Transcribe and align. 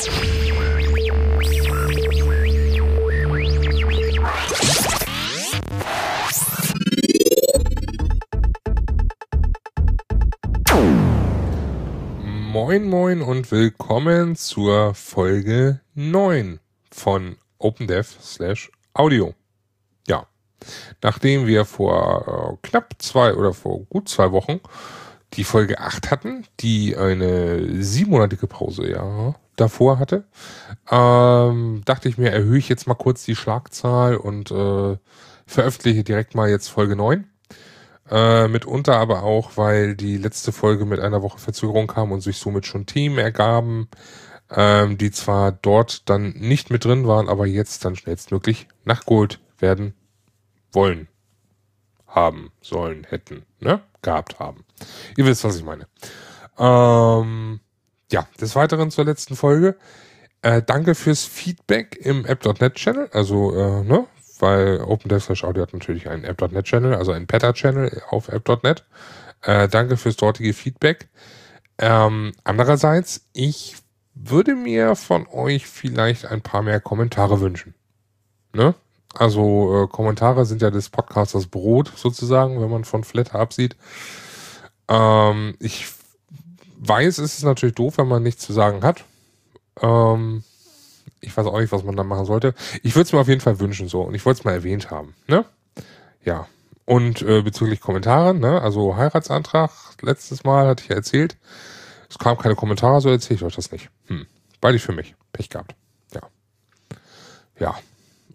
Moin 0.00 0.08
Moin 12.84 13.20
und 13.20 13.50
willkommen 13.50 14.36
zur 14.36 14.94
Folge 14.94 15.80
9 15.94 16.60
von 16.90 17.36
OpenDev 17.58 18.08
slash 18.22 18.70
Audio. 18.94 19.34
Ja, 20.08 20.26
nachdem 21.02 21.46
wir 21.46 21.66
vor 21.66 22.56
äh, 22.62 22.66
knapp 22.66 22.94
zwei 23.00 23.34
oder 23.34 23.52
vor 23.52 23.80
gut 23.84 24.08
zwei 24.08 24.32
Wochen 24.32 24.60
die 25.34 25.44
Folge 25.44 25.78
8 25.80 26.10
hatten, 26.10 26.44
die 26.60 26.96
eine 26.96 27.82
siebenmonatige 27.82 28.46
Pause 28.46 28.90
ja 28.90 29.34
davor 29.56 29.98
hatte, 29.98 30.24
ähm, 30.90 31.82
dachte 31.84 32.08
ich 32.08 32.18
mir, 32.18 32.32
erhöhe 32.32 32.58
ich 32.58 32.68
jetzt 32.68 32.86
mal 32.86 32.94
kurz 32.94 33.24
die 33.24 33.36
Schlagzahl 33.36 34.16
und 34.16 34.50
äh, 34.50 34.96
veröffentliche 35.46 36.04
direkt 36.04 36.34
mal 36.34 36.48
jetzt 36.48 36.68
Folge 36.68 36.96
9. 36.96 37.26
Äh, 38.10 38.48
mitunter 38.48 38.96
aber 38.96 39.22
auch, 39.22 39.56
weil 39.56 39.94
die 39.94 40.16
letzte 40.16 40.50
Folge 40.50 40.84
mit 40.84 40.98
einer 40.98 41.22
Woche 41.22 41.38
Verzögerung 41.38 41.86
kam 41.86 42.10
und 42.10 42.22
sich 42.22 42.38
somit 42.38 42.66
schon 42.66 42.86
Themen 42.86 43.18
ergaben, 43.18 43.88
ähm, 44.50 44.98
die 44.98 45.12
zwar 45.12 45.52
dort 45.52 46.08
dann 46.08 46.30
nicht 46.30 46.70
mit 46.70 46.84
drin 46.84 47.06
waren, 47.06 47.28
aber 47.28 47.46
jetzt 47.46 47.84
dann 47.84 47.94
schnellstmöglich 47.94 48.66
nachgeholt 48.84 49.38
werden 49.58 49.94
wollen, 50.72 51.06
haben, 52.08 52.50
sollen, 52.60 53.06
hätten, 53.08 53.44
ne? 53.60 53.80
Gehabt 54.02 54.38
haben. 54.38 54.64
Ihr 55.16 55.26
wisst, 55.26 55.44
was 55.44 55.56
ich 55.56 55.64
meine. 55.64 55.86
Ähm, 56.58 57.60
ja, 58.10 58.26
des 58.40 58.56
Weiteren 58.56 58.90
zur 58.90 59.04
letzten 59.04 59.36
Folge. 59.36 59.76
Äh, 60.42 60.62
danke 60.62 60.94
fürs 60.94 61.24
Feedback 61.24 61.96
im 62.00 62.24
App.net 62.24 62.74
Channel. 62.74 63.08
Also, 63.12 63.54
äh, 63.54 63.84
ne, 63.84 64.06
weil 64.38 64.80
OpenDev 64.80 65.30
Audio 65.42 65.62
hat 65.62 65.72
natürlich 65.72 66.08
einen 66.08 66.24
App.net 66.24 66.64
Channel, 66.64 66.94
also 66.94 67.12
einen 67.12 67.26
Peta 67.26 67.52
Channel 67.52 68.02
auf 68.08 68.28
App.net. 68.28 68.84
Äh, 69.42 69.68
danke 69.68 69.96
fürs 69.96 70.16
dortige 70.16 70.52
Feedback. 70.54 71.08
Ähm, 71.78 72.32
andererseits, 72.44 73.26
ich 73.32 73.76
würde 74.14 74.54
mir 74.54 74.96
von 74.96 75.26
euch 75.28 75.66
vielleicht 75.66 76.26
ein 76.26 76.42
paar 76.42 76.62
mehr 76.62 76.80
Kommentare 76.80 77.40
wünschen. 77.40 77.74
Ne? 78.52 78.74
Also 79.14 79.84
äh, 79.84 79.86
Kommentare 79.88 80.46
sind 80.46 80.62
ja 80.62 80.70
des 80.70 80.88
Podcasters 80.88 81.46
Brot 81.46 81.92
sozusagen, 81.96 82.60
wenn 82.60 82.70
man 82.70 82.84
von 82.84 83.04
Flatter 83.04 83.38
absieht. 83.38 83.76
Ähm, 84.88 85.56
ich 85.58 85.86
weiß, 86.78 87.18
es 87.18 87.38
ist 87.38 87.44
natürlich 87.44 87.74
doof, 87.74 87.98
wenn 87.98 88.08
man 88.08 88.22
nichts 88.22 88.44
zu 88.44 88.52
sagen 88.52 88.82
hat. 88.82 89.04
Ähm, 89.80 90.44
ich 91.20 91.36
weiß 91.36 91.46
auch 91.46 91.60
nicht, 91.60 91.72
was 91.72 91.84
man 91.84 91.96
da 91.96 92.04
machen 92.04 92.24
sollte. 92.24 92.54
Ich 92.82 92.94
würde 92.94 93.06
es 93.06 93.12
mir 93.12 93.20
auf 93.20 93.28
jeden 93.28 93.40
Fall 93.40 93.60
wünschen 93.60 93.88
so 93.88 94.02
und 94.02 94.14
ich 94.14 94.24
wollte 94.24 94.40
es 94.40 94.44
mal 94.44 94.52
erwähnt 94.52 94.90
haben. 94.90 95.14
Ne? 95.26 95.44
Ja. 96.24 96.46
Und 96.86 97.22
äh, 97.22 97.42
bezüglich 97.42 97.80
Kommentaren, 97.80 98.40
ne? 98.40 98.60
also 98.62 98.96
Heiratsantrag, 98.96 99.70
letztes 100.00 100.44
Mal 100.44 100.66
hatte 100.66 100.82
ich 100.82 100.88
ja 100.88 100.96
erzählt. 100.96 101.36
Es 102.08 102.18
kam 102.18 102.36
keine 102.38 102.56
Kommentare, 102.56 103.00
so 103.00 103.08
erzähle 103.08 103.36
ich 103.36 103.44
euch 103.44 103.54
das 103.54 103.70
nicht. 103.70 103.90
Hm. 104.06 104.26
Beide 104.60 104.78
für 104.78 104.92
mich. 104.92 105.14
Pech 105.32 105.48
gehabt. 105.48 105.76
Ja. 106.12 106.22
Ja. 107.58 107.78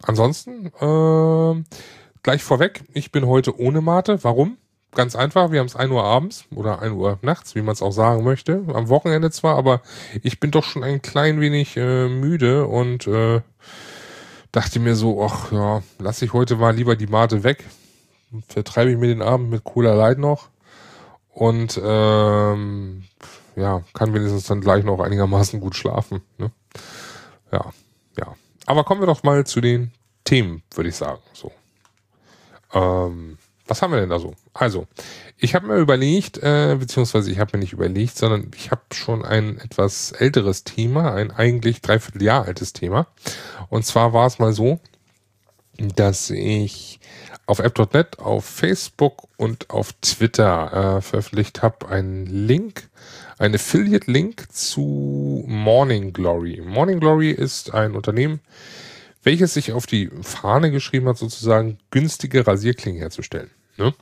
Ansonsten, 0.05 0.67
äh, 0.67 1.63
gleich 2.21 2.43
vorweg, 2.43 2.83
ich 2.93 3.11
bin 3.11 3.25
heute 3.25 3.59
ohne 3.59 3.81
Mate. 3.81 4.23
Warum? 4.23 4.57
Ganz 4.93 5.15
einfach, 5.15 5.51
wir 5.51 5.59
haben 5.59 5.67
es 5.67 5.75
1 5.75 5.91
Uhr 5.91 6.03
abends 6.03 6.45
oder 6.55 6.81
1 6.81 6.93
Uhr 6.93 7.19
nachts, 7.21 7.55
wie 7.55 7.61
man 7.61 7.73
es 7.73 7.81
auch 7.81 7.91
sagen 7.91 8.23
möchte. 8.23 8.63
Am 8.73 8.87
Wochenende 8.87 9.29
zwar, 9.31 9.57
aber 9.57 9.81
ich 10.23 10.39
bin 10.39 10.51
doch 10.51 10.63
schon 10.63 10.83
ein 10.83 11.01
klein 11.01 11.41
wenig 11.41 11.75
äh, 11.75 12.07
müde 12.07 12.65
und 12.67 13.07
äh, 13.07 13.41
dachte 14.51 14.79
mir 14.79 14.95
so, 14.95 15.21
ach 15.25 15.51
ja, 15.51 15.81
lass 15.99 16.21
ich 16.21 16.31
heute 16.31 16.55
mal 16.55 16.73
lieber 16.73 16.95
die 16.95 17.07
Mate 17.07 17.43
weg. 17.43 17.65
Vertreibe 18.47 18.91
ich 18.91 18.97
mir 18.97 19.07
den 19.07 19.21
Abend 19.21 19.49
mit 19.49 19.63
Cola 19.63 19.93
Light 19.93 20.17
noch. 20.17 20.49
Und 21.29 21.79
ähm, 21.83 23.03
ja, 23.57 23.81
kann 23.93 24.13
wenigstens 24.13 24.45
dann 24.45 24.61
gleich 24.61 24.85
noch 24.85 25.01
einigermaßen 25.01 25.59
gut 25.59 25.75
schlafen. 25.75 26.21
Ne? 26.37 26.51
Ja, 27.51 27.71
ja. 28.17 28.35
Aber 28.65 28.83
kommen 28.83 29.01
wir 29.01 29.07
doch 29.07 29.23
mal 29.23 29.45
zu 29.45 29.61
den 29.61 29.91
Themen, 30.23 30.63
würde 30.73 30.89
ich 30.89 30.95
sagen. 30.95 31.21
So. 31.33 31.51
Ähm, 32.73 33.37
was 33.67 33.81
haben 33.81 33.91
wir 33.91 33.99
denn 33.99 34.09
da 34.09 34.19
so? 34.19 34.35
Also, 34.53 34.87
ich 35.37 35.55
habe 35.55 35.67
mir 35.67 35.77
überlegt, 35.77 36.37
äh, 36.37 36.75
beziehungsweise 36.79 37.31
ich 37.31 37.39
habe 37.39 37.57
mir 37.57 37.63
nicht 37.63 37.73
überlegt, 37.73 38.17
sondern 38.17 38.51
ich 38.55 38.71
habe 38.71 38.81
schon 38.93 39.25
ein 39.25 39.59
etwas 39.59 40.11
älteres 40.11 40.63
Thema, 40.63 41.13
ein 41.13 41.31
eigentlich 41.31 41.81
dreiviertel 41.81 42.21
Jahr 42.21 42.45
altes 42.45 42.73
Thema. 42.73 43.07
Und 43.69 43.85
zwar 43.85 44.13
war 44.13 44.27
es 44.27 44.39
mal 44.39 44.53
so, 44.53 44.79
dass 45.77 46.29
ich 46.29 46.99
auf 47.47 47.59
app.net, 47.59 48.19
auf 48.19 48.45
Facebook 48.45 49.27
und 49.37 49.69
auf 49.69 49.93
Twitter 50.01 50.97
äh, 50.97 51.01
veröffentlicht 51.01 51.61
habe 51.61 51.87
einen 51.89 52.25
Link, 52.25 52.89
einen 53.37 53.55
Affiliate-Link 53.55 54.51
zu 54.51 55.43
Morning 55.47 56.13
Glory. 56.13 56.61
Morning 56.65 56.99
Glory 56.99 57.31
ist 57.31 57.73
ein 57.73 57.95
Unternehmen, 57.95 58.39
welches 59.23 59.53
sich 59.53 59.73
auf 59.73 59.85
die 59.85 60.09
Fahne 60.21 60.71
geschrieben 60.71 61.07
hat, 61.07 61.17
sozusagen 61.17 61.77
günstige 61.91 62.45
Rasierklingen 62.45 62.99
herzustellen. 62.99 63.51
Ne? 63.77 63.93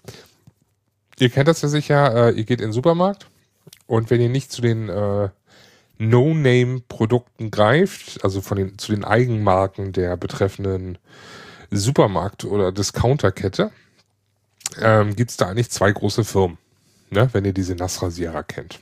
Ihr 1.20 1.30
kennt 1.30 1.48
das 1.48 1.62
ja 1.62 1.70
sicher, 1.70 2.30
äh, 2.30 2.32
ihr 2.32 2.44
geht 2.44 2.60
in 2.60 2.68
den 2.68 2.74
Supermarkt 2.74 3.28
und 3.88 4.10
wenn 4.10 4.22
ihr 4.22 4.30
nicht 4.30 4.52
zu 4.52 4.62
den 4.62 4.90
äh, 4.90 5.30
No-Name-Produkten 5.98 7.52
greift, 7.52 8.24
also 8.24 8.42
von 8.42 8.58
den, 8.58 8.78
zu 8.78 8.92
den 8.92 9.04
Eigenmarken 9.04 9.94
der 9.94 10.18
betreffenden 10.18 10.98
Supermarkt- 11.72 12.46
oder 12.46 12.72
Discounterkette, 12.72 13.72
ähm, 14.82 15.16
gibt 15.16 15.32
es 15.32 15.38
da 15.38 15.48
eigentlich 15.48 15.70
zwei 15.70 15.92
große 15.92 16.24
Firmen, 16.24 16.58
ne? 17.10 17.30
wenn 17.32 17.46
ihr 17.46 17.54
diese 17.54 17.76
Nassrasierer 17.76 18.44
kennt. 18.44 18.80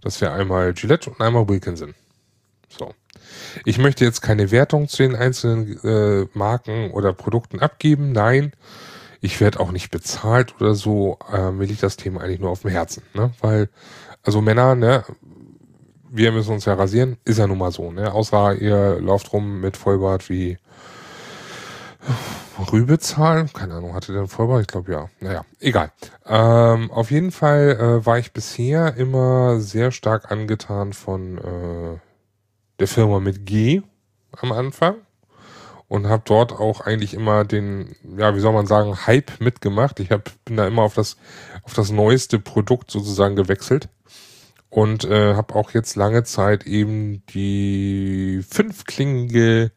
Das 0.00 0.20
wäre 0.20 0.32
einmal 0.32 0.72
Gillette 0.74 1.10
und 1.10 1.20
einmal 1.20 1.48
Wilkinson. 1.48 1.94
So. 2.68 2.94
Ich 3.64 3.78
möchte 3.78 4.04
jetzt 4.04 4.22
keine 4.22 4.50
Wertung 4.50 4.88
zu 4.88 5.02
den 5.02 5.16
einzelnen 5.16 5.78
äh, 5.84 6.26
Marken 6.34 6.90
oder 6.92 7.12
Produkten 7.12 7.60
abgeben. 7.60 8.12
Nein, 8.12 8.52
ich 9.20 9.40
werde 9.40 9.60
auch 9.60 9.72
nicht 9.72 9.90
bezahlt 9.90 10.54
oder 10.60 10.74
so. 10.74 11.18
Äh, 11.32 11.50
mir 11.50 11.66
liegt 11.66 11.82
das 11.82 11.96
Thema 11.96 12.22
eigentlich 12.22 12.40
nur 12.40 12.50
auf 12.50 12.62
dem 12.62 12.70
Herzen, 12.70 13.02
ne? 13.14 13.32
Weil, 13.40 13.68
also 14.22 14.40
Männer, 14.40 14.74
ne, 14.74 15.04
wir 16.10 16.32
müssen 16.32 16.52
uns 16.52 16.64
ja 16.64 16.74
rasieren, 16.74 17.16
ist 17.24 17.38
ja 17.38 17.46
nun 17.46 17.58
mal 17.58 17.72
so, 17.72 17.92
ne? 17.92 18.12
Außer 18.12 18.54
ihr 18.54 19.00
lauft 19.00 19.32
rum 19.32 19.60
mit 19.60 19.76
Vollbart 19.76 20.28
wie 20.30 20.58
Rübezahl, 22.60 23.46
keine 23.52 23.74
Ahnung, 23.74 23.94
hatte 23.94 24.12
der 24.12 24.26
Vollbart? 24.26 24.62
Ich 24.62 24.66
glaube 24.66 24.92
ja. 24.92 25.08
Naja, 25.20 25.44
egal. 25.60 25.92
Ähm, 26.26 26.90
auf 26.90 27.10
jeden 27.10 27.32
Fall 27.32 27.78
äh, 27.80 28.06
war 28.06 28.18
ich 28.18 28.32
bisher 28.32 28.96
immer 28.96 29.60
sehr 29.60 29.90
stark 29.90 30.30
angetan 30.30 30.92
von 30.92 31.38
äh, 31.38 31.98
der 32.78 32.88
Firma 32.88 33.20
mit 33.20 33.46
G 33.46 33.82
am 34.36 34.52
Anfang 34.52 34.96
und 35.88 36.08
habe 36.08 36.22
dort 36.24 36.52
auch 36.52 36.82
eigentlich 36.82 37.14
immer 37.14 37.44
den, 37.44 37.96
ja, 38.16 38.36
wie 38.36 38.40
soll 38.40 38.52
man 38.52 38.66
sagen, 38.66 39.06
Hype 39.06 39.40
mitgemacht. 39.40 39.98
Ich 40.00 40.10
hab, 40.10 40.30
bin 40.44 40.56
da 40.56 40.66
immer 40.66 40.82
auf 40.82 40.94
das 40.94 41.16
auf 41.62 41.74
das 41.74 41.90
neueste 41.90 42.38
Produkt 42.38 42.90
sozusagen 42.90 43.36
gewechselt 43.36 43.88
und 44.70 45.04
äh, 45.04 45.34
habe 45.34 45.54
auch 45.54 45.72
jetzt 45.72 45.96
lange 45.96 46.24
Zeit 46.24 46.66
eben 46.66 47.26
die 47.26 48.42
fünfklingige 48.48 49.72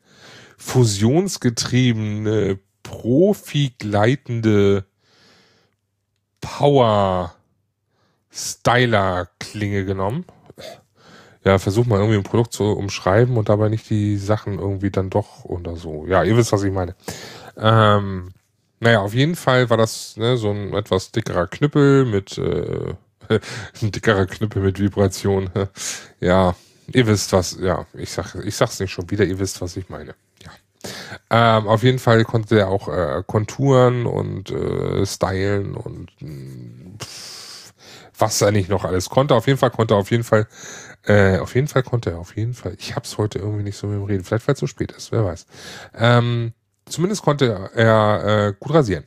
fusionsgetriebene 0.58 2.60
profi-gleitende 2.84 4.86
Power 6.42 7.34
Styler 8.30 9.30
Klinge 9.40 9.86
genommen 9.86 10.26
ja, 11.46 11.60
versuch 11.60 11.86
mal 11.86 12.00
irgendwie 12.00 12.18
ein 12.18 12.24
Produkt 12.24 12.54
zu 12.54 12.64
umschreiben 12.64 13.38
und 13.38 13.50
dabei 13.50 13.70
nicht 13.70 13.90
die 13.90 14.18
Sachen 14.18 14.60
irgendwie 14.60 14.92
dann 14.92 15.10
doch 15.10 15.44
oder 15.44 15.76
so. 15.76 16.06
Ja, 16.08 16.24
ihr 16.24 16.38
wisst, 16.38 16.54
was 16.54 16.64
ich 16.64 16.72
meine. 16.72 16.96
Ähm, 17.58 18.34
naja, 18.80 19.02
auf 19.02 19.14
jeden 19.14 19.36
Fall 19.36 19.70
war 19.70 19.78
das 19.78 20.16
ne, 20.18 20.38
so 20.38 20.52
ein 20.52 20.74
etwas 20.74 21.12
dickerer 21.12 21.48
Knüppel 21.48 22.06
mit 22.06 22.38
äh, 22.38 22.94
ein 23.82 23.92
dickerer 23.92 24.26
Knüppel 24.26 24.62
mit 24.62 24.80
Vibration. 24.80 25.50
ja, 26.22 26.56
ihr 26.94 27.08
wisst 27.08 27.34
was, 27.34 27.58
ja, 27.60 27.86
ich 27.94 28.12
sag, 28.12 28.36
ich 28.36 28.56
sag's 28.56 28.80
nicht 28.80 28.92
schon 28.92 29.10
wieder, 29.10 29.26
ihr 29.26 29.40
wisst, 29.40 29.62
was 29.62 29.76
ich 29.76 29.90
meine. 29.90 30.16
Ähm, 31.30 31.68
auf 31.68 31.84
jeden 31.84 32.00
Fall 32.00 32.24
konnte 32.24 32.60
er 32.60 32.68
auch 32.70 32.88
äh, 32.88 33.24
Konturen 33.26 34.06
und 34.06 34.52
äh, 34.52 35.06
stylen 35.06 35.76
und 35.76 36.12
pff, 37.02 37.74
was 38.18 38.42
er 38.42 38.52
nicht 38.52 38.70
noch 38.70 38.84
alles 38.84 39.10
konnte. 39.10 39.36
Auf 39.36 39.48
jeden 39.48 39.60
Fall 39.60 39.72
konnte 39.72 39.94
er 39.96 39.98
auf 39.98 40.12
jeden 40.12 40.24
Fall 40.24 40.48
äh, 41.06 41.38
auf 41.40 41.54
jeden 41.56 41.68
Fall 41.68 41.84
konnte 41.84 42.12
er, 42.12 42.20
auf 42.20 42.36
jeden 42.36 42.54
Fall. 42.54 42.76
Ich 42.80 42.96
hab's 42.96 43.18
heute 43.18 43.40
irgendwie 43.40 43.64
nicht 43.64 43.78
so 43.78 43.88
mit 43.88 43.98
dem 43.98 44.04
Reden. 44.04 44.24
Vielleicht, 44.24 44.48
weil 44.48 44.54
es 44.54 44.60
so 44.60 44.68
spät 44.68 44.92
ist, 44.94 45.12
wer 45.12 45.26
weiß. 45.26 45.46
Ähm, 45.96 46.54
zumindest 46.86 47.24
konnte 47.24 47.72
er 47.76 48.48
äh, 48.48 48.54
gut 48.58 48.74
rasieren. 48.74 49.06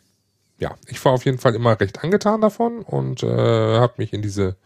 Ja, 0.59 0.75
ich 0.87 1.03
war 1.05 1.13
auf 1.13 1.25
jeden 1.25 1.39
Fall 1.39 1.55
immer 1.55 1.79
recht 1.79 2.03
angetan 2.03 2.41
davon 2.41 2.81
und 2.81 3.23
äh, 3.23 3.27
habe 3.79 3.95
mich 3.99 4.13
in 4.13 4.23
diese 4.23 4.57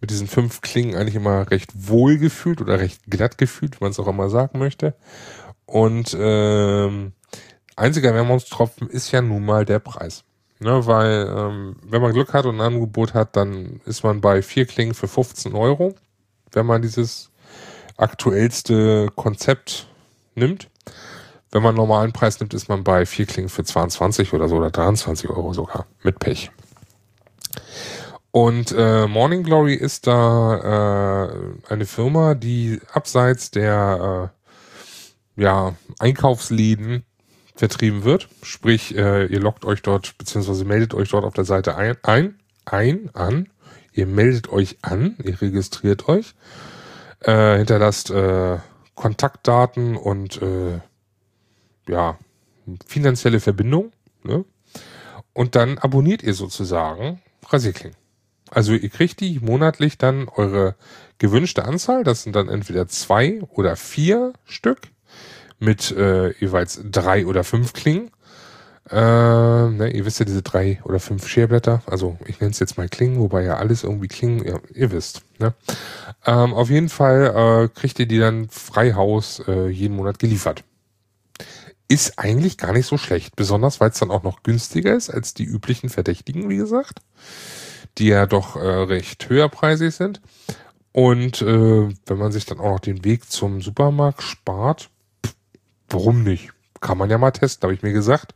mit 0.00 0.10
diesen 0.10 0.28
fünf 0.28 0.60
Klingen 0.60 0.94
eigentlich 0.94 1.16
immer 1.16 1.50
recht 1.50 1.72
wohl 1.74 2.18
gefühlt 2.18 2.60
oder 2.60 2.78
recht 2.78 3.02
glatt 3.08 3.36
gefühlt, 3.36 3.80
wie 3.80 3.84
man 3.84 3.90
es 3.90 3.98
auch 3.98 4.06
immer 4.06 4.30
sagen 4.30 4.58
möchte. 4.58 4.94
Und 5.68 6.16
ähm, 6.18 7.12
einziger 7.76 8.14
Wermutstropfen 8.14 8.88
ist 8.88 9.12
ja 9.12 9.20
nun 9.20 9.44
mal 9.44 9.66
der 9.66 9.80
Preis. 9.80 10.24
Ne, 10.60 10.86
weil 10.86 11.30
ähm, 11.30 11.76
wenn 11.84 12.00
man 12.00 12.14
Glück 12.14 12.32
hat 12.32 12.46
und 12.46 12.56
ein 12.56 12.72
Angebot 12.72 13.12
hat, 13.12 13.36
dann 13.36 13.82
ist 13.84 14.02
man 14.02 14.22
bei 14.22 14.40
vier 14.40 14.64
Klingen 14.64 14.94
für 14.94 15.06
15 15.06 15.54
Euro, 15.54 15.94
wenn 16.52 16.64
man 16.64 16.80
dieses 16.80 17.30
aktuellste 17.98 19.08
Konzept 19.14 19.86
nimmt. 20.34 20.70
Wenn 21.50 21.62
man 21.62 21.74
normalen 21.74 22.12
Preis 22.12 22.40
nimmt, 22.40 22.54
ist 22.54 22.70
man 22.70 22.82
bei 22.82 23.04
vier 23.04 23.26
Klingen 23.26 23.50
für 23.50 23.62
22 23.62 24.32
oder 24.32 24.48
so 24.48 24.56
oder 24.56 24.70
23 24.70 25.28
Euro 25.28 25.52
sogar 25.52 25.86
mit 26.02 26.18
Pech. 26.18 26.50
Und 28.30 28.74
äh, 28.76 29.06
Morning 29.06 29.42
Glory 29.42 29.74
ist 29.74 30.06
da 30.06 31.26
äh, 31.26 31.72
eine 31.72 31.84
Firma, 31.84 32.34
die 32.34 32.80
abseits 32.92 33.50
der 33.50 34.32
äh, 34.32 34.37
ja, 35.38 35.76
Einkaufsläden 35.98 37.04
vertrieben 37.54 38.04
wird. 38.04 38.28
Sprich, 38.42 38.96
äh, 38.96 39.26
ihr 39.26 39.40
loggt 39.40 39.64
euch 39.64 39.82
dort, 39.82 40.18
beziehungsweise 40.18 40.64
meldet 40.64 40.94
euch 40.94 41.08
dort 41.08 41.24
auf 41.24 41.34
der 41.34 41.44
Seite 41.44 41.76
ein, 41.76 41.96
ein, 42.02 42.38
ein, 42.66 43.10
an. 43.14 43.48
Ihr 43.92 44.06
meldet 44.06 44.48
euch 44.50 44.78
an, 44.82 45.16
ihr 45.24 45.40
registriert 45.40 46.08
euch, 46.08 46.34
äh, 47.20 47.56
hinterlasst 47.56 48.10
äh, 48.10 48.58
Kontaktdaten 48.94 49.96
und 49.96 50.40
äh, 50.42 50.80
ja, 51.88 52.18
finanzielle 52.86 53.40
Verbindung. 53.40 53.92
Ne? 54.22 54.44
Und 55.32 55.56
dann 55.56 55.78
abonniert 55.78 56.22
ihr 56.22 56.34
sozusagen 56.34 57.22
Rasierklingen. 57.48 57.96
Also 58.50 58.72
ihr 58.72 58.88
kriegt 58.88 59.20
die 59.20 59.40
monatlich 59.40 59.98
dann 59.98 60.28
eure 60.28 60.74
gewünschte 61.18 61.64
Anzahl. 61.64 62.04
Das 62.04 62.22
sind 62.22 62.34
dann 62.34 62.48
entweder 62.48 62.88
zwei 62.88 63.40
oder 63.50 63.76
vier 63.76 64.32
Stück 64.44 64.80
mit 65.58 65.90
äh, 65.92 66.32
jeweils 66.38 66.80
drei 66.90 67.26
oder 67.26 67.44
fünf 67.44 67.72
Klingen. 67.72 68.10
Äh, 68.90 68.96
ne, 68.96 69.90
ihr 69.92 70.04
wisst 70.06 70.18
ja 70.18 70.24
diese 70.24 70.42
drei 70.42 70.80
oder 70.84 70.98
fünf 70.98 71.26
Scherblätter. 71.28 71.82
Also 71.86 72.18
ich 72.26 72.40
nenne 72.40 72.52
es 72.52 72.58
jetzt 72.58 72.78
mal 72.78 72.88
Klingen, 72.88 73.18
wobei 73.18 73.42
ja 73.42 73.56
alles 73.56 73.84
irgendwie 73.84 74.08
Klingen, 74.08 74.44
ja, 74.46 74.58
ihr 74.72 74.90
wisst. 74.90 75.22
Ne? 75.38 75.52
Ähm, 76.24 76.54
auf 76.54 76.70
jeden 76.70 76.88
Fall 76.88 77.66
äh, 77.66 77.68
kriegt 77.68 77.98
ihr 77.98 78.06
die 78.06 78.18
dann 78.18 78.48
frei 78.48 78.94
Haus 78.94 79.42
äh, 79.46 79.68
jeden 79.68 79.96
Monat 79.96 80.18
geliefert. 80.18 80.64
Ist 81.88 82.18
eigentlich 82.18 82.58
gar 82.58 82.72
nicht 82.72 82.86
so 82.86 82.98
schlecht, 82.98 83.36
besonders 83.36 83.80
weil 83.80 83.90
es 83.90 83.98
dann 83.98 84.10
auch 84.10 84.22
noch 84.22 84.42
günstiger 84.42 84.94
ist 84.94 85.10
als 85.10 85.34
die 85.34 85.44
üblichen 85.44 85.88
Verdächtigen, 85.88 86.48
wie 86.48 86.56
gesagt 86.56 87.00
die 87.98 88.08
ja 88.08 88.26
doch 88.26 88.56
äh, 88.56 88.60
recht 88.60 89.28
höherpreisig 89.28 89.94
sind. 89.94 90.20
Und 90.92 91.42
äh, 91.42 91.88
wenn 92.06 92.18
man 92.18 92.32
sich 92.32 92.46
dann 92.46 92.60
auch 92.60 92.72
noch 92.72 92.80
den 92.80 93.04
Weg 93.04 93.30
zum 93.30 93.60
Supermarkt 93.60 94.22
spart, 94.22 94.90
warum 95.88 96.22
nicht? 96.22 96.50
Kann 96.80 96.98
man 96.98 97.10
ja 97.10 97.18
mal 97.18 97.32
testen, 97.32 97.66
habe 97.66 97.74
ich 97.74 97.82
mir 97.82 97.92
gesagt. 97.92 98.34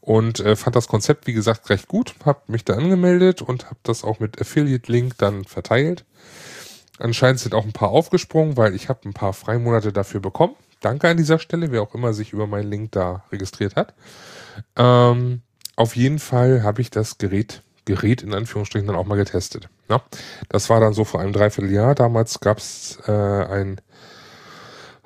Und 0.00 0.40
äh, 0.40 0.56
fand 0.56 0.74
das 0.74 0.88
Konzept, 0.88 1.26
wie 1.26 1.32
gesagt, 1.32 1.70
recht 1.70 1.88
gut. 1.88 2.14
Hab 2.24 2.48
mich 2.48 2.64
da 2.64 2.74
angemeldet 2.74 3.42
und 3.42 3.66
habe 3.66 3.78
das 3.82 4.04
auch 4.04 4.20
mit 4.20 4.40
Affiliate-Link 4.40 5.16
dann 5.18 5.44
verteilt. 5.44 6.04
Anscheinend 6.98 7.40
sind 7.40 7.54
auch 7.54 7.64
ein 7.64 7.72
paar 7.72 7.90
aufgesprungen, 7.90 8.56
weil 8.56 8.74
ich 8.74 8.88
habe 8.88 9.08
ein 9.08 9.14
paar 9.14 9.32
Freimonate 9.32 9.92
dafür 9.92 10.20
bekommen. 10.20 10.56
Danke 10.80 11.08
an 11.08 11.16
dieser 11.16 11.38
Stelle, 11.38 11.70
wer 11.70 11.82
auch 11.82 11.94
immer 11.94 12.12
sich 12.12 12.32
über 12.32 12.46
meinen 12.46 12.70
Link 12.70 12.92
da 12.92 13.24
registriert 13.30 13.76
hat. 13.76 13.94
Ähm, 14.76 15.42
auf 15.76 15.94
jeden 15.94 16.18
Fall 16.18 16.62
habe 16.64 16.80
ich 16.80 16.90
das 16.90 17.18
Gerät 17.18 17.62
Gerät 17.88 18.22
in 18.22 18.34
Anführungsstrichen 18.34 18.86
dann 18.86 18.96
auch 18.96 19.06
mal 19.06 19.16
getestet. 19.16 19.70
Ja, 19.88 20.02
das 20.50 20.68
war 20.68 20.78
dann 20.78 20.92
so 20.92 21.04
vor 21.04 21.20
einem 21.20 21.32
Dreivierteljahr. 21.32 21.94
Damals 21.94 22.38
gab 22.40 22.58
es 22.58 22.98
äh, 23.06 23.12
ein, 23.12 23.80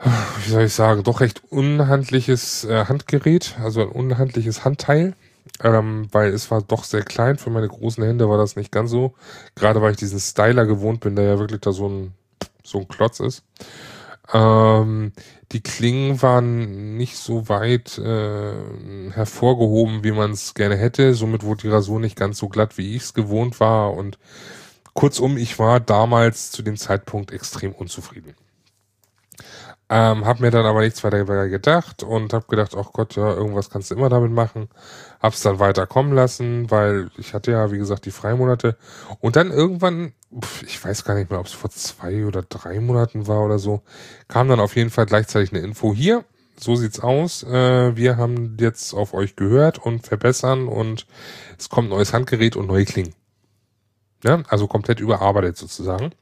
wie 0.02 0.50
soll 0.50 0.64
ich 0.64 0.74
sagen, 0.74 1.04
doch 1.04 1.20
recht 1.20 1.42
unhandliches 1.50 2.64
äh, 2.64 2.86
Handgerät, 2.86 3.56
also 3.62 3.82
ein 3.82 3.88
unhandliches 3.88 4.64
Handteil, 4.64 5.14
ähm, 5.62 6.08
weil 6.10 6.32
es 6.32 6.50
war 6.50 6.62
doch 6.62 6.84
sehr 6.84 7.02
klein. 7.02 7.38
Für 7.38 7.50
meine 7.50 7.68
großen 7.68 8.02
Hände 8.02 8.28
war 8.28 8.38
das 8.38 8.56
nicht 8.56 8.72
ganz 8.72 8.90
so. 8.90 9.14
Gerade 9.54 9.80
weil 9.80 9.92
ich 9.92 9.98
diesen 9.98 10.18
Styler 10.18 10.66
gewohnt 10.66 11.00
bin, 11.00 11.14
der 11.14 11.24
ja 11.24 11.38
wirklich 11.38 11.60
da 11.60 11.72
so 11.72 11.88
ein, 11.88 12.14
so 12.64 12.80
ein 12.80 12.88
Klotz 12.88 13.20
ist. 13.20 13.44
Ähm, 14.32 15.12
die 15.52 15.60
Klingen 15.60 16.20
waren 16.22 16.96
nicht 16.96 17.16
so 17.16 17.48
weit 17.48 17.98
äh, 17.98 19.10
hervorgehoben, 19.12 20.02
wie 20.02 20.12
man 20.12 20.32
es 20.32 20.54
gerne 20.54 20.76
hätte. 20.76 21.14
Somit 21.14 21.44
wurde 21.44 21.62
die 21.62 21.68
Rasur 21.68 22.00
nicht 22.00 22.16
ganz 22.16 22.38
so 22.38 22.48
glatt, 22.48 22.78
wie 22.78 22.96
ich 22.96 23.02
es 23.02 23.14
gewohnt 23.14 23.60
war. 23.60 23.94
Und 23.94 24.18
kurzum, 24.94 25.36
ich 25.36 25.58
war 25.58 25.78
damals 25.78 26.50
zu 26.50 26.62
dem 26.62 26.76
Zeitpunkt 26.76 27.30
extrem 27.30 27.72
unzufrieden. 27.72 28.34
Ähm, 29.94 30.24
hab 30.24 30.40
mir 30.40 30.50
dann 30.50 30.64
aber 30.64 30.80
nichts 30.80 31.04
weiter 31.04 31.22
gedacht 31.50 32.02
und 32.02 32.32
hab 32.32 32.48
gedacht, 32.48 32.74
ach 32.74 32.94
Gott, 32.94 33.14
ja, 33.14 33.34
irgendwas 33.34 33.68
kannst 33.68 33.90
du 33.90 33.94
immer 33.94 34.08
damit 34.08 34.32
machen. 34.32 34.70
Hab's 35.20 35.42
dann 35.42 35.58
weiter 35.58 35.86
kommen 35.86 36.14
lassen, 36.14 36.70
weil 36.70 37.10
ich 37.18 37.34
hatte 37.34 37.50
ja, 37.50 37.70
wie 37.70 37.76
gesagt, 37.76 38.06
die 38.06 38.10
Freimonate. 38.10 38.78
Und 39.20 39.36
dann 39.36 39.50
irgendwann, 39.50 40.14
ich 40.66 40.82
weiß 40.82 41.04
gar 41.04 41.14
nicht 41.14 41.30
mehr, 41.30 41.40
ob 41.40 41.44
es 41.44 41.52
vor 41.52 41.68
zwei 41.68 42.24
oder 42.24 42.40
drei 42.40 42.80
Monaten 42.80 43.26
war 43.26 43.44
oder 43.44 43.58
so, 43.58 43.82
kam 44.28 44.48
dann 44.48 44.60
auf 44.60 44.76
jeden 44.76 44.88
Fall 44.88 45.04
gleichzeitig 45.04 45.52
eine 45.52 45.60
Info 45.60 45.92
hier. 45.92 46.24
So 46.58 46.74
sieht's 46.74 47.00
aus. 47.00 47.42
Äh, 47.42 47.94
wir 47.94 48.16
haben 48.16 48.56
jetzt 48.58 48.94
auf 48.94 49.12
euch 49.12 49.36
gehört 49.36 49.78
und 49.78 50.06
verbessern 50.06 50.68
und 50.68 51.06
es 51.58 51.68
kommt 51.68 51.90
neues 51.90 52.14
Handgerät 52.14 52.56
und 52.56 52.66
neue 52.66 52.86
Klingen. 52.86 53.14
Ja, 54.24 54.42
also 54.48 54.68
komplett 54.68 55.00
überarbeitet 55.00 55.58
sozusagen. 55.58 56.12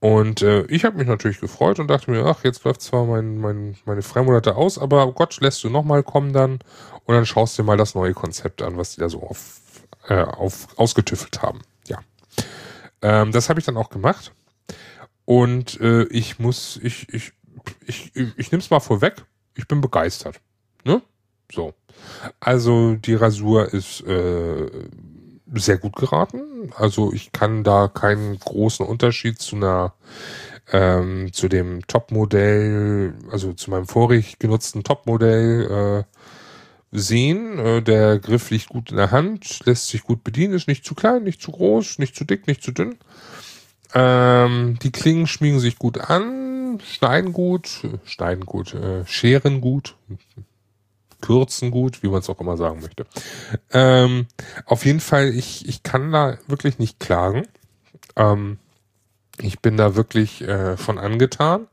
Und 0.00 0.40
äh, 0.40 0.62
ich 0.64 0.86
habe 0.86 0.96
mich 0.96 1.06
natürlich 1.06 1.40
gefreut 1.40 1.78
und 1.78 1.88
dachte 1.88 2.10
mir, 2.10 2.24
ach, 2.24 2.42
jetzt 2.42 2.64
läuft 2.64 2.80
zwar 2.80 3.04
mein, 3.04 3.38
mein, 3.38 3.76
meine 3.84 4.00
Freimonate 4.00 4.56
aus, 4.56 4.78
aber 4.78 5.12
Gott, 5.12 5.38
lässt 5.40 5.62
du 5.62 5.68
nochmal 5.68 6.02
kommen 6.02 6.32
dann 6.32 6.52
und 7.04 7.14
dann 7.14 7.26
schaust 7.26 7.58
dir 7.58 7.64
mal 7.64 7.76
das 7.76 7.94
neue 7.94 8.14
Konzept 8.14 8.62
an, 8.62 8.78
was 8.78 8.94
die 8.94 9.00
da 9.00 9.10
so 9.10 9.22
auf, 9.22 9.60
äh, 10.08 10.22
auf, 10.22 10.68
ausgetüffelt 10.78 11.42
haben. 11.42 11.60
Ja. 11.86 11.98
Ähm, 13.02 13.30
das 13.30 13.50
habe 13.50 13.60
ich 13.60 13.66
dann 13.66 13.76
auch 13.76 13.90
gemacht. 13.90 14.32
Und 15.26 15.78
äh, 15.80 16.04
ich 16.04 16.38
muss, 16.38 16.80
ich, 16.82 17.12
ich, 17.12 17.32
ich, 17.86 18.10
ich, 18.14 18.38
ich 18.38 18.52
nehme 18.52 18.62
es 18.62 18.70
mal 18.70 18.80
vorweg, 18.80 19.26
ich 19.54 19.68
bin 19.68 19.82
begeistert. 19.82 20.40
Ne? 20.82 21.02
So. 21.52 21.74
Also 22.40 22.94
die 22.94 23.14
Rasur 23.14 23.74
ist 23.74 24.00
äh, 24.06 24.66
sehr 25.54 25.78
gut 25.78 25.96
geraten. 25.96 26.72
Also 26.76 27.12
ich 27.12 27.32
kann 27.32 27.64
da 27.64 27.88
keinen 27.88 28.38
großen 28.38 28.86
Unterschied 28.86 29.40
zu 29.40 29.56
einer 29.56 29.94
ähm, 30.72 31.32
zu 31.32 31.48
dem 31.48 31.86
Top-Modell, 31.86 33.14
also 33.30 33.52
zu 33.52 33.70
meinem 33.70 33.86
vorig 33.86 34.38
genutzten 34.38 34.84
Top-Modell 34.84 36.04
äh, 36.04 36.96
sehen. 36.96 37.58
Äh, 37.58 37.82
der 37.82 38.18
Griff 38.18 38.50
liegt 38.50 38.68
gut 38.68 38.90
in 38.90 38.96
der 38.96 39.10
Hand, 39.10 39.64
lässt 39.66 39.88
sich 39.88 40.02
gut 40.02 40.22
bedienen, 40.24 40.54
ist 40.54 40.68
nicht 40.68 40.84
zu 40.84 40.94
klein, 40.94 41.24
nicht 41.24 41.42
zu 41.42 41.50
groß, 41.52 41.98
nicht 41.98 42.14
zu 42.14 42.24
dick, 42.24 42.46
nicht 42.46 42.62
zu 42.62 42.72
dünn. 42.72 42.96
Ähm, 43.94 44.78
die 44.82 44.92
Klingen 44.92 45.26
schmiegen 45.26 45.58
sich 45.58 45.78
gut 45.78 45.98
an, 45.98 46.80
schneiden 46.84 47.32
gut, 47.32 47.82
schneiden 48.04 48.46
gut, 48.46 48.74
äh, 48.74 49.04
scheren 49.06 49.60
gut, 49.60 49.96
kürzen 51.20 51.70
gut, 51.70 52.02
wie 52.02 52.08
man 52.08 52.20
es 52.20 52.30
auch 52.30 52.40
immer 52.40 52.56
sagen 52.56 52.80
möchte. 52.80 53.06
Ähm, 53.72 54.26
auf 54.66 54.84
jeden 54.84 55.00
Fall, 55.00 55.28
ich, 55.28 55.68
ich 55.68 55.82
kann 55.82 56.12
da 56.12 56.38
wirklich 56.46 56.78
nicht 56.78 57.00
klagen. 57.00 57.46
Ähm, 58.16 58.58
ich 59.38 59.60
bin 59.60 59.76
da 59.76 59.96
wirklich 59.96 60.42
äh, 60.42 60.76
von 60.76 60.98
angetan 60.98 61.66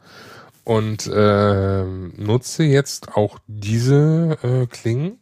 und 0.64 1.08
äh, 1.08 1.84
nutze 1.84 2.64
jetzt 2.64 3.16
auch 3.16 3.40
diese 3.48 4.38
äh, 4.44 4.66
Klingen 4.68 5.20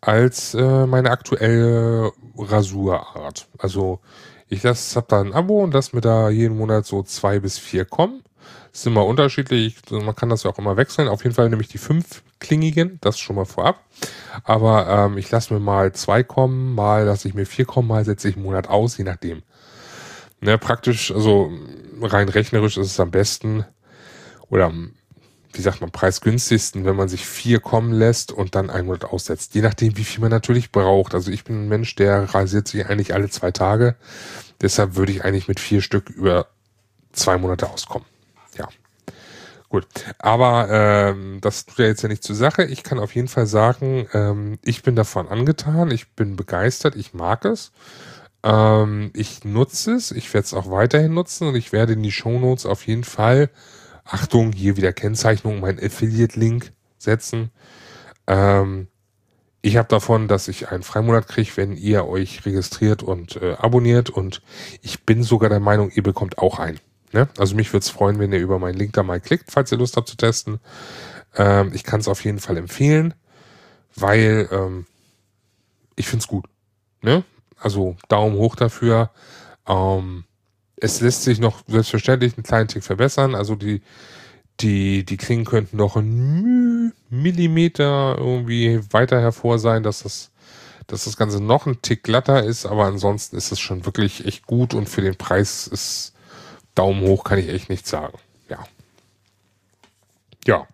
als 0.00 0.54
äh, 0.54 0.86
meine 0.86 1.10
aktuelle 1.10 2.12
Rasurart. 2.36 3.48
Also 3.58 4.00
ich 4.48 4.62
lasse, 4.62 4.96
hab 4.96 5.08
da 5.08 5.20
ein 5.20 5.32
Abo 5.32 5.62
und 5.62 5.74
lasse 5.74 5.94
mir 5.94 6.02
da 6.02 6.30
jeden 6.30 6.56
Monat 6.56 6.86
so 6.86 7.02
zwei 7.02 7.38
bis 7.38 7.58
vier 7.58 7.84
kommen. 7.84 8.22
Ist 8.72 8.86
immer 8.86 9.04
unterschiedlich. 9.04 9.76
Man 9.90 10.14
kann 10.14 10.28
das 10.28 10.44
ja 10.44 10.50
auch 10.50 10.58
immer 10.58 10.76
wechseln. 10.76 11.08
Auf 11.08 11.24
jeden 11.24 11.34
Fall 11.34 11.48
nehme 11.48 11.62
ich 11.62 11.68
die 11.68 11.78
fünf 11.78 12.22
klingigen, 12.38 12.98
das 13.00 13.18
schon 13.18 13.36
mal 13.36 13.44
vorab. 13.44 13.84
Aber 14.44 14.88
ähm, 14.88 15.18
ich 15.18 15.30
lasse 15.30 15.52
mir 15.52 15.60
mal 15.60 15.92
zwei 15.92 16.22
kommen, 16.22 16.74
mal 16.74 17.04
lasse 17.04 17.28
ich 17.28 17.34
mir 17.34 17.46
vier 17.46 17.64
kommen, 17.64 17.88
mal 17.88 18.04
setze 18.04 18.28
ich 18.28 18.36
einen 18.36 18.44
Monat 18.44 18.68
aus, 18.68 18.96
je 18.96 19.04
nachdem. 19.04 19.42
Ne, 20.40 20.56
praktisch, 20.56 21.12
also 21.12 21.50
rein 22.00 22.28
rechnerisch 22.28 22.78
ist 22.78 22.86
es 22.86 23.00
am 23.00 23.10
besten 23.10 23.66
oder 24.48 24.72
wie 25.52 25.62
sagt 25.62 25.80
man, 25.80 25.90
preisgünstigsten, 25.90 26.84
wenn 26.84 26.96
man 26.96 27.08
sich 27.08 27.26
vier 27.26 27.60
kommen 27.60 27.92
lässt 27.92 28.32
und 28.32 28.54
dann 28.54 28.70
einen 28.70 28.86
Monat 28.86 29.04
aussetzt. 29.04 29.54
Je 29.54 29.62
nachdem, 29.62 29.96
wie 29.96 30.04
viel 30.04 30.20
man 30.20 30.30
natürlich 30.30 30.70
braucht. 30.70 31.14
Also 31.14 31.30
ich 31.30 31.44
bin 31.44 31.64
ein 31.64 31.68
Mensch, 31.68 31.96
der 31.96 32.34
rasiert 32.34 32.68
sich 32.68 32.86
eigentlich 32.86 33.14
alle 33.14 33.28
zwei 33.30 33.50
Tage. 33.50 33.96
Deshalb 34.60 34.94
würde 34.94 35.12
ich 35.12 35.24
eigentlich 35.24 35.48
mit 35.48 35.58
vier 35.58 35.82
Stück 35.82 36.08
über 36.08 36.46
zwei 37.12 37.36
Monate 37.36 37.68
auskommen. 37.68 38.06
Ja. 38.56 38.68
Gut. 39.68 39.86
Aber 40.18 40.68
ähm, 40.68 41.38
das 41.40 41.64
tut 41.64 41.78
ja 41.78 41.86
jetzt 41.86 42.02
ja 42.02 42.08
nicht 42.08 42.24
zur 42.24 42.34
Sache. 42.34 42.64
Ich 42.64 42.82
kann 42.82 42.98
auf 42.98 43.14
jeden 43.14 43.28
Fall 43.28 43.46
sagen, 43.46 44.08
ähm, 44.12 44.58
ich 44.62 44.82
bin 44.82 44.96
davon 44.96 45.28
angetan, 45.28 45.92
ich 45.92 46.12
bin 46.14 46.34
begeistert, 46.34 46.96
ich 46.96 47.14
mag 47.14 47.44
es. 47.44 47.70
Ähm, 48.42 49.10
ich 49.14 49.44
nutze 49.44 49.92
es, 49.94 50.10
ich 50.10 50.32
werde 50.34 50.46
es 50.46 50.54
auch 50.54 50.70
weiterhin 50.70 51.14
nutzen 51.14 51.46
und 51.46 51.54
ich 51.54 51.72
werde 51.72 51.92
in 51.92 52.02
die 52.02 52.10
Shownotes 52.10 52.66
auf 52.66 52.86
jeden 52.86 53.04
Fall, 53.04 53.50
Achtung, 54.04 54.52
hier 54.52 54.76
wieder 54.76 54.92
Kennzeichnung, 54.92 55.60
mein 55.60 55.78
Affiliate-Link 55.78 56.72
setzen. 56.98 57.50
Ähm, 58.26 58.88
ich 59.62 59.76
habe 59.76 59.88
davon, 59.88 60.26
dass 60.26 60.48
ich 60.48 60.70
einen 60.70 60.82
Freimonat 60.82 61.28
kriege, 61.28 61.52
wenn 61.56 61.76
ihr 61.76 62.06
euch 62.08 62.46
registriert 62.46 63.02
und 63.02 63.36
äh, 63.36 63.52
abonniert 63.58 64.10
und 64.10 64.42
ich 64.82 65.04
bin 65.04 65.22
sogar 65.22 65.50
der 65.50 65.60
Meinung, 65.60 65.90
ihr 65.90 66.02
bekommt 66.02 66.38
auch 66.38 66.58
einen. 66.58 66.80
Ne? 67.12 67.28
Also 67.38 67.56
mich 67.56 67.72
würde 67.72 67.82
es 67.82 67.90
freuen, 67.90 68.18
wenn 68.18 68.32
ihr 68.32 68.38
über 68.38 68.58
meinen 68.58 68.78
Link 68.78 68.92
da 68.92 69.02
mal 69.02 69.20
klickt, 69.20 69.50
falls 69.50 69.72
ihr 69.72 69.78
Lust 69.78 69.96
habt 69.96 70.08
zu 70.08 70.16
testen. 70.16 70.60
Ähm, 71.36 71.72
ich 71.74 71.84
kann 71.84 72.00
es 72.00 72.08
auf 72.08 72.24
jeden 72.24 72.38
Fall 72.38 72.56
empfehlen, 72.56 73.14
weil 73.96 74.48
ähm, 74.52 74.86
ich 75.96 76.06
finde 76.06 76.22
es 76.22 76.28
gut. 76.28 76.46
Ne? 77.02 77.24
Also 77.58 77.96
Daumen 78.08 78.36
hoch 78.36 78.56
dafür. 78.56 79.10
Ähm, 79.66 80.24
es 80.76 81.00
lässt 81.00 81.24
sich 81.24 81.40
noch 81.40 81.62
selbstverständlich 81.66 82.36
einen 82.36 82.44
kleinen 82.44 82.68
Tick 82.68 82.84
verbessern. 82.84 83.34
Also 83.34 83.54
die, 83.54 83.82
die, 84.60 85.04
die 85.04 85.16
Klingen 85.16 85.44
könnten 85.44 85.76
noch 85.76 85.96
ein 85.96 86.92
Millimeter 87.10 88.16
irgendwie 88.18 88.80
weiter 88.90 89.20
hervor 89.20 89.58
sein, 89.58 89.82
dass 89.82 90.04
das, 90.04 90.30
dass 90.86 91.04
das 91.04 91.16
Ganze 91.16 91.42
noch 91.42 91.66
ein 91.66 91.82
Tick 91.82 92.02
glatter 92.02 92.44
ist, 92.44 92.66
aber 92.66 92.84
ansonsten 92.84 93.36
ist 93.36 93.52
es 93.52 93.60
schon 93.60 93.84
wirklich 93.84 94.26
echt 94.26 94.46
gut 94.46 94.74
und 94.74 94.88
für 94.88 95.02
den 95.02 95.16
Preis 95.16 95.66
ist 95.66 96.14
Daumen 96.74 97.02
hoch, 97.02 97.24
kann 97.24 97.38
ich 97.38 97.48
echt 97.48 97.68
nicht 97.68 97.86
sagen. 97.86 98.18
Ja. 98.48 98.64
Ja. 100.46 100.66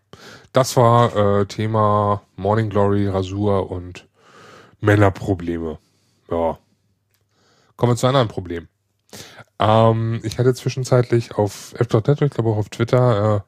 Das 0.52 0.76
war 0.76 1.14
äh, 1.40 1.46
Thema 1.46 2.22
Morning 2.36 2.70
Glory, 2.70 3.08
Rasur 3.08 3.70
und 3.70 4.06
Männerprobleme. 4.80 5.78
Ja. 6.30 6.58
Kommen 7.76 7.92
wir 7.92 7.96
zu 7.96 8.06
anderen 8.06 8.28
Problemen. 8.28 8.68
Ähm, 9.58 10.20
ich 10.22 10.38
hatte 10.38 10.54
zwischenzeitlich 10.54 11.34
auf 11.34 11.74
F.net, 11.78 12.22
ich 12.22 12.30
glaube 12.30 12.50
auch 12.50 12.56
auf 12.56 12.68
Twitter, 12.68 13.44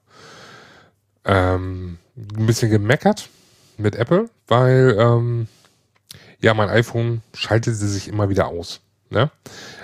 äh, 1.25 1.33
ähm, 1.33 1.99
ein 2.17 2.47
bisschen 2.47 2.71
gemeckert 2.71 3.29
mit 3.77 3.97
Apple, 3.97 4.29
weil 4.47 4.97
ähm, 4.99 5.49
ja 6.41 6.55
mein 6.55 6.69
iPhone 6.69 7.23
schaltete 7.35 7.77
sich 7.77 8.09
immer 8.09 8.29
wieder 8.29 8.49
aus. 8.49 8.81
Ne? 9.11 9.31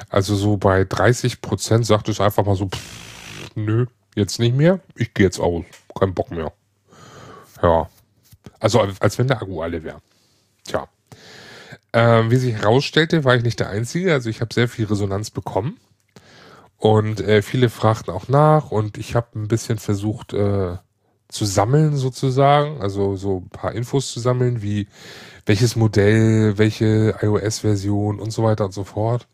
Also 0.08 0.36
so 0.36 0.56
bei 0.56 0.84
30 0.84 1.40
Prozent 1.40 1.86
sagt 1.86 2.08
es 2.08 2.20
einfach 2.20 2.44
mal 2.44 2.56
so, 2.56 2.68
pff, 2.68 3.50
nö, 3.54 3.86
jetzt 4.14 4.38
nicht 4.38 4.54
mehr, 4.54 4.80
ich 4.96 5.14
gehe 5.14 5.26
jetzt 5.26 5.40
aus, 5.40 5.64
kein 5.98 6.14
Bock 6.14 6.30
mehr. 6.30 6.52
Ja, 7.62 7.88
also 8.60 8.80
als 9.00 9.18
wenn 9.18 9.28
der 9.28 9.40
Akku 9.40 9.62
alle 9.62 9.82
wäre. 9.82 10.00
Tja. 10.64 10.88
Ähm, 11.92 12.30
wie 12.30 12.36
sich 12.36 12.54
herausstellte, 12.54 13.24
war 13.24 13.36
ich 13.36 13.44
nicht 13.44 13.60
der 13.60 13.68
Einzige. 13.68 14.12
Also 14.12 14.28
ich 14.28 14.40
habe 14.40 14.52
sehr 14.52 14.68
viel 14.68 14.86
Resonanz 14.86 15.30
bekommen. 15.30 15.78
Und 16.76 17.20
äh, 17.20 17.40
viele 17.40 17.70
fragten 17.70 18.12
auch 18.12 18.28
nach 18.28 18.70
und 18.70 18.98
ich 18.98 19.14
habe 19.14 19.38
ein 19.38 19.48
bisschen 19.48 19.78
versucht 19.78 20.34
äh, 20.34 20.76
zu 21.28 21.44
sammeln 21.44 21.96
sozusagen, 21.96 22.82
also 22.82 23.16
so 23.16 23.38
ein 23.38 23.48
paar 23.48 23.72
Infos 23.72 24.10
zu 24.12 24.20
sammeln, 24.20 24.60
wie 24.60 24.88
welches 25.46 25.76
Modell, 25.76 26.58
welche 26.58 27.16
iOS-Version 27.20 28.18
und 28.18 28.30
so 28.30 28.42
weiter 28.42 28.66
und 28.66 28.72
so 28.72 28.84
fort. 28.84 29.26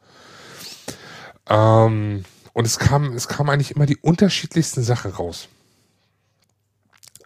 Ähm, 1.48 2.24
und 2.52 2.66
es 2.66 2.78
kam, 2.78 3.12
es 3.12 3.28
kam 3.28 3.48
eigentlich 3.48 3.76
immer 3.76 3.86
die 3.86 3.98
unterschiedlichsten 3.98 4.82
Sachen 4.82 5.12
raus. 5.12 5.48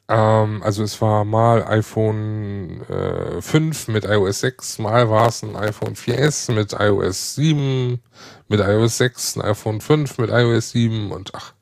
Ähm, 0.08 0.62
also 0.62 0.82
es 0.82 1.00
war 1.00 1.24
mal 1.24 1.64
iPhone 1.66 2.82
äh, 2.88 3.40
5 3.40 3.88
mit 3.88 4.04
iOS 4.04 4.40
6, 4.40 4.78
mal 4.78 5.08
war 5.08 5.28
es 5.28 5.42
ein 5.42 5.56
iPhone 5.56 5.94
4S 5.94 6.52
mit 6.52 6.74
iOS 6.74 7.36
7, 7.36 8.00
mit 8.48 8.60
iOS 8.60 8.98
6, 8.98 9.36
ein 9.36 9.42
iPhone 9.42 9.80
5 9.80 10.18
mit 10.18 10.30
iOS 10.30 10.72
7 10.72 11.10
und 11.10 11.34
ach, 11.34 11.54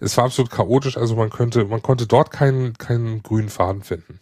es 0.00 0.16
war 0.16 0.24
absolut 0.24 0.50
chaotisch, 0.50 0.96
also 0.96 1.14
man 1.14 1.28
könnte, 1.28 1.66
man 1.66 1.82
konnte 1.82 2.06
dort 2.06 2.30
keinen, 2.30 2.72
keinen 2.78 3.22
grünen 3.22 3.50
Faden 3.50 3.82
finden. 3.82 4.18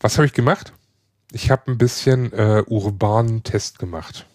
Was 0.00 0.18
habe 0.18 0.26
ich 0.26 0.32
gemacht? 0.32 0.72
Ich 1.32 1.50
habe 1.50 1.70
ein 1.70 1.78
bisschen 1.78 2.32
äh, 2.32 2.62
urbanen 2.66 3.42
Test 3.42 3.78
gemacht. 3.78 4.26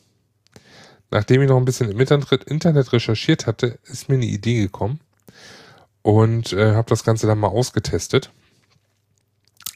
Nachdem 1.09 1.41
ich 1.41 1.49
noch 1.49 1.57
ein 1.57 1.65
bisschen 1.65 1.89
im 1.89 1.99
Internet 1.99 2.93
recherchiert 2.93 3.47
hatte, 3.47 3.79
ist 3.83 4.07
mir 4.07 4.15
eine 4.15 4.25
Idee 4.25 4.61
gekommen 4.61 5.01
und 6.01 6.53
äh, 6.53 6.73
habe 6.73 6.89
das 6.89 7.03
Ganze 7.03 7.27
dann 7.27 7.39
mal 7.39 7.47
ausgetestet. 7.47 8.31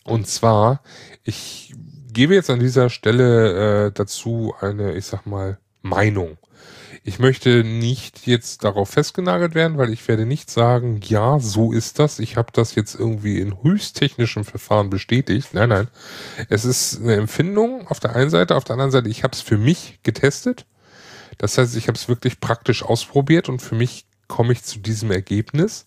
Und 0.06 0.28
zwar, 0.28 0.82
ich 1.24 1.74
gebe 2.12 2.36
jetzt 2.36 2.50
an 2.50 2.60
dieser 2.60 2.90
Stelle 2.90 3.88
äh, 3.88 3.92
dazu 3.92 4.54
eine, 4.62 4.94
ich 4.96 5.06
sag 5.06 5.26
mal, 5.26 5.58
Meinung. 5.82 6.38
Ich 7.08 7.20
möchte 7.20 7.64
nicht 7.64 8.26
jetzt 8.26 8.64
darauf 8.64 8.90
festgenagelt 8.90 9.54
werden, 9.54 9.78
weil 9.78 9.94
ich 9.94 10.08
werde 10.08 10.26
nicht 10.26 10.50
sagen, 10.50 11.02
ja, 11.04 11.38
so 11.38 11.72
ist 11.72 12.00
das. 12.00 12.18
Ich 12.18 12.36
habe 12.36 12.52
das 12.52 12.74
jetzt 12.74 12.96
irgendwie 12.96 13.40
in 13.40 13.62
höchsttechnischem 13.62 14.44
Verfahren 14.44 14.90
bestätigt. 14.90 15.50
Nein, 15.54 15.70
nein. 15.70 15.88
Es 16.50 16.66
ist 16.66 17.00
eine 17.00 17.14
Empfindung 17.14 17.88
auf 17.90 18.00
der 18.00 18.16
einen 18.16 18.32
Seite, 18.32 18.56
auf 18.56 18.64
der 18.64 18.74
anderen 18.74 18.90
Seite, 18.90 19.08
ich 19.08 19.24
habe 19.24 19.34
es 19.34 19.42
für 19.42 19.60
mich 19.60 20.00
getestet. 20.02 20.66
Das 21.38 21.60
heißt, 21.60 21.76
ich 21.76 21.88
habe 21.88 21.96
es 21.96 22.10
wirklich 22.10 22.40
praktisch 22.40 22.82
ausprobiert 22.82 23.50
und 23.50 23.62
für 23.62 23.76
mich 23.76 24.08
komme 24.28 24.54
ich 24.54 24.64
zu 24.64 24.80
diesem 24.80 25.12
Ergebnis. 25.12 25.86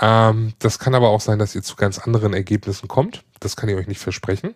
Ähm, 0.00 0.54
das 0.60 0.78
kann 0.78 0.94
aber 0.94 1.10
auch 1.10 1.20
sein, 1.20 1.38
dass 1.38 1.54
ihr 1.54 1.62
zu 1.62 1.76
ganz 1.76 1.98
anderen 1.98 2.32
Ergebnissen 2.32 2.88
kommt. 2.88 3.22
Das 3.40 3.54
kann 3.54 3.68
ich 3.68 3.76
euch 3.76 3.86
nicht 3.86 4.00
versprechen. 4.00 4.54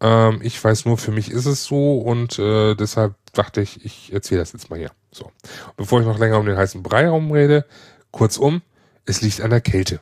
Ähm, 0.00 0.40
ich 0.42 0.62
weiß 0.62 0.84
nur, 0.84 0.98
für 0.98 1.12
mich 1.12 1.30
ist 1.30 1.46
es 1.46 1.64
so 1.64 1.98
und 1.98 2.38
äh, 2.38 2.74
deshalb 2.74 3.14
dachte 3.38 3.60
ich, 3.60 3.84
ich 3.84 4.12
erzähle 4.12 4.40
das 4.40 4.52
jetzt 4.52 4.70
mal 4.70 4.78
hier. 4.78 4.92
So. 5.10 5.30
Bevor 5.76 6.00
ich 6.00 6.06
noch 6.06 6.18
länger 6.18 6.38
um 6.38 6.46
den 6.46 6.56
heißen 6.56 6.82
Brei 6.82 7.02
herumrede, 7.02 7.66
kurzum, 8.10 8.62
es 9.04 9.22
liegt 9.22 9.40
an 9.40 9.50
der 9.50 9.60
Kälte. 9.60 10.00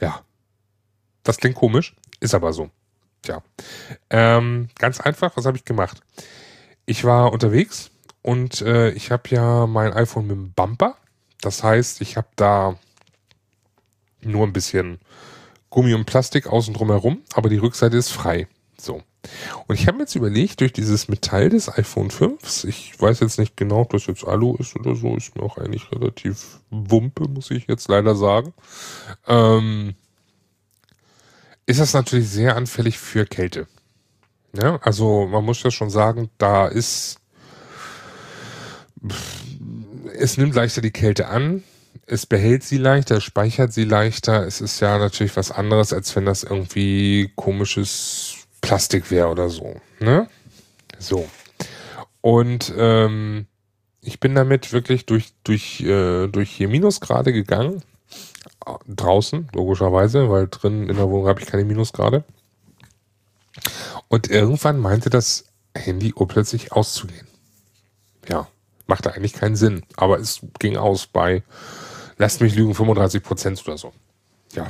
Ja. 0.00 0.22
Das 1.22 1.38
klingt 1.38 1.56
komisch, 1.56 1.94
ist 2.20 2.34
aber 2.34 2.52
so. 2.52 2.70
Tja. 3.22 3.42
Ähm, 4.10 4.68
ganz 4.78 5.00
einfach, 5.00 5.36
was 5.36 5.46
habe 5.46 5.56
ich 5.56 5.64
gemacht? 5.64 6.00
Ich 6.86 7.04
war 7.04 7.32
unterwegs 7.32 7.90
und 8.22 8.60
äh, 8.60 8.90
ich 8.90 9.10
habe 9.10 9.22
ja 9.30 9.66
mein 9.66 9.92
iPhone 9.94 10.26
mit 10.26 10.36
dem 10.36 10.52
Bumper. 10.52 10.96
Das 11.40 11.62
heißt, 11.62 12.02
ich 12.02 12.16
habe 12.16 12.28
da 12.36 12.78
nur 14.20 14.46
ein 14.46 14.52
bisschen 14.52 14.98
Gummi 15.70 15.94
und 15.94 16.04
Plastik 16.04 16.46
außen 16.46 16.74
drum 16.74 16.90
herum, 16.90 17.22
aber 17.34 17.48
die 17.48 17.56
Rückseite 17.56 17.96
ist 17.96 18.10
frei. 18.10 18.48
So. 18.78 19.02
Und 19.66 19.78
ich 19.78 19.86
habe 19.86 19.98
mir 19.98 20.04
jetzt 20.04 20.14
überlegt, 20.14 20.60
durch 20.60 20.72
dieses 20.72 21.08
Metall 21.08 21.48
des 21.48 21.68
iPhone 21.68 22.10
5, 22.10 22.64
ich 22.64 23.00
weiß 23.00 23.20
jetzt 23.20 23.38
nicht 23.38 23.56
genau, 23.56 23.80
ob 23.80 23.90
das 23.90 24.06
jetzt 24.06 24.26
Alu 24.26 24.56
ist 24.56 24.76
oder 24.76 24.94
so, 24.94 25.16
ist 25.16 25.36
mir 25.36 25.42
auch 25.42 25.58
eigentlich 25.58 25.90
relativ 25.92 26.60
wumpe, 26.70 27.28
muss 27.28 27.50
ich 27.50 27.66
jetzt 27.66 27.88
leider 27.88 28.14
sagen, 28.14 28.52
ähm, 29.26 29.94
ist 31.66 31.80
das 31.80 31.94
natürlich 31.94 32.28
sehr 32.28 32.56
anfällig 32.56 32.98
für 32.98 33.24
Kälte. 33.24 33.66
Ja, 34.52 34.78
also 34.82 35.26
man 35.26 35.44
muss 35.44 35.62
ja 35.62 35.70
schon 35.70 35.90
sagen, 35.90 36.30
da 36.38 36.66
ist, 36.66 37.18
es 40.16 40.36
nimmt 40.36 40.54
leichter 40.54 40.80
die 40.80 40.92
Kälte 40.92 41.28
an, 41.28 41.64
es 42.06 42.26
behält 42.26 42.62
sie 42.62 42.76
leichter, 42.76 43.20
speichert 43.20 43.72
sie 43.72 43.84
leichter. 43.84 44.46
Es 44.46 44.60
ist 44.60 44.80
ja 44.80 44.98
natürlich 44.98 45.36
was 45.36 45.50
anderes, 45.50 45.92
als 45.92 46.14
wenn 46.14 46.26
das 46.26 46.42
irgendwie 46.42 47.32
komisches 47.34 48.23
Plastik 48.64 49.10
wäre 49.10 49.28
oder 49.28 49.48
so. 49.48 49.80
Ne? 50.00 50.28
So. 50.98 51.28
Und 52.20 52.72
ähm, 52.76 53.46
ich 54.00 54.20
bin 54.20 54.34
damit 54.34 54.72
wirklich 54.72 55.06
durch, 55.06 55.34
durch, 55.44 55.80
äh, 55.80 56.28
durch 56.28 56.50
hier 56.50 56.68
Minusgrade 56.68 57.32
gegangen. 57.32 57.82
Draußen, 58.88 59.48
logischerweise, 59.52 60.30
weil 60.30 60.48
drin 60.48 60.88
in 60.88 60.96
der 60.96 61.10
Wohnung 61.10 61.28
habe 61.28 61.40
ich 61.40 61.46
keine 61.46 61.64
Minusgrade. 61.64 62.24
Und 64.08 64.30
irgendwann 64.30 64.78
meinte 64.78 65.10
das 65.10 65.44
Handy 65.76 66.14
urplötzlich 66.14 66.72
auszugehen. 66.72 67.26
Ja, 68.28 68.48
machte 68.86 69.12
eigentlich 69.12 69.34
keinen 69.34 69.56
Sinn. 69.56 69.82
Aber 69.96 70.18
es 70.18 70.40
ging 70.58 70.76
aus 70.76 71.06
bei 71.06 71.42
lasst 72.18 72.40
mich 72.40 72.54
lügen, 72.54 72.74
35 72.74 73.22
Prozent 73.22 73.62
oder 73.66 73.78
so. 73.78 73.92
Ja. 74.52 74.68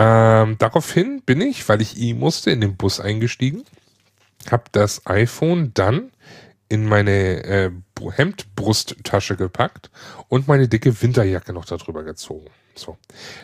Ähm, 0.00 0.56
daraufhin 0.58 1.22
bin 1.22 1.40
ich, 1.40 1.68
weil 1.68 1.82
ich 1.82 2.00
eh 2.00 2.14
musste, 2.14 2.52
in 2.52 2.60
den 2.60 2.76
Bus 2.76 3.00
eingestiegen, 3.00 3.64
habe 4.48 4.62
das 4.70 5.04
iPhone 5.06 5.72
dann 5.74 6.12
in 6.68 6.86
meine 6.86 7.42
äh, 7.42 7.70
Hemdbrusttasche 8.00 9.34
gepackt 9.34 9.90
und 10.28 10.46
meine 10.46 10.68
dicke 10.68 11.02
Winterjacke 11.02 11.52
noch 11.52 11.64
darüber 11.64 12.04
gezogen. 12.04 12.46
So. 12.76 12.96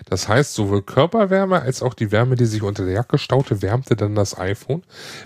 Das 0.09 0.29
heißt, 0.29 0.55
sowohl 0.55 0.83
Körperwärme 0.83 1.61
als 1.61 1.83
auch 1.83 1.95
die 1.95 2.13
Wärme, 2.13 2.37
die 2.37 2.47
sich 2.47 2.63
unter 2.63 2.85
der 2.85 2.95
Jacke 2.95 3.19
staute, 3.19 3.61
wärmte 3.61 3.97
dann 3.97 4.15
das 4.15 4.39
iPhone, 4.39 4.85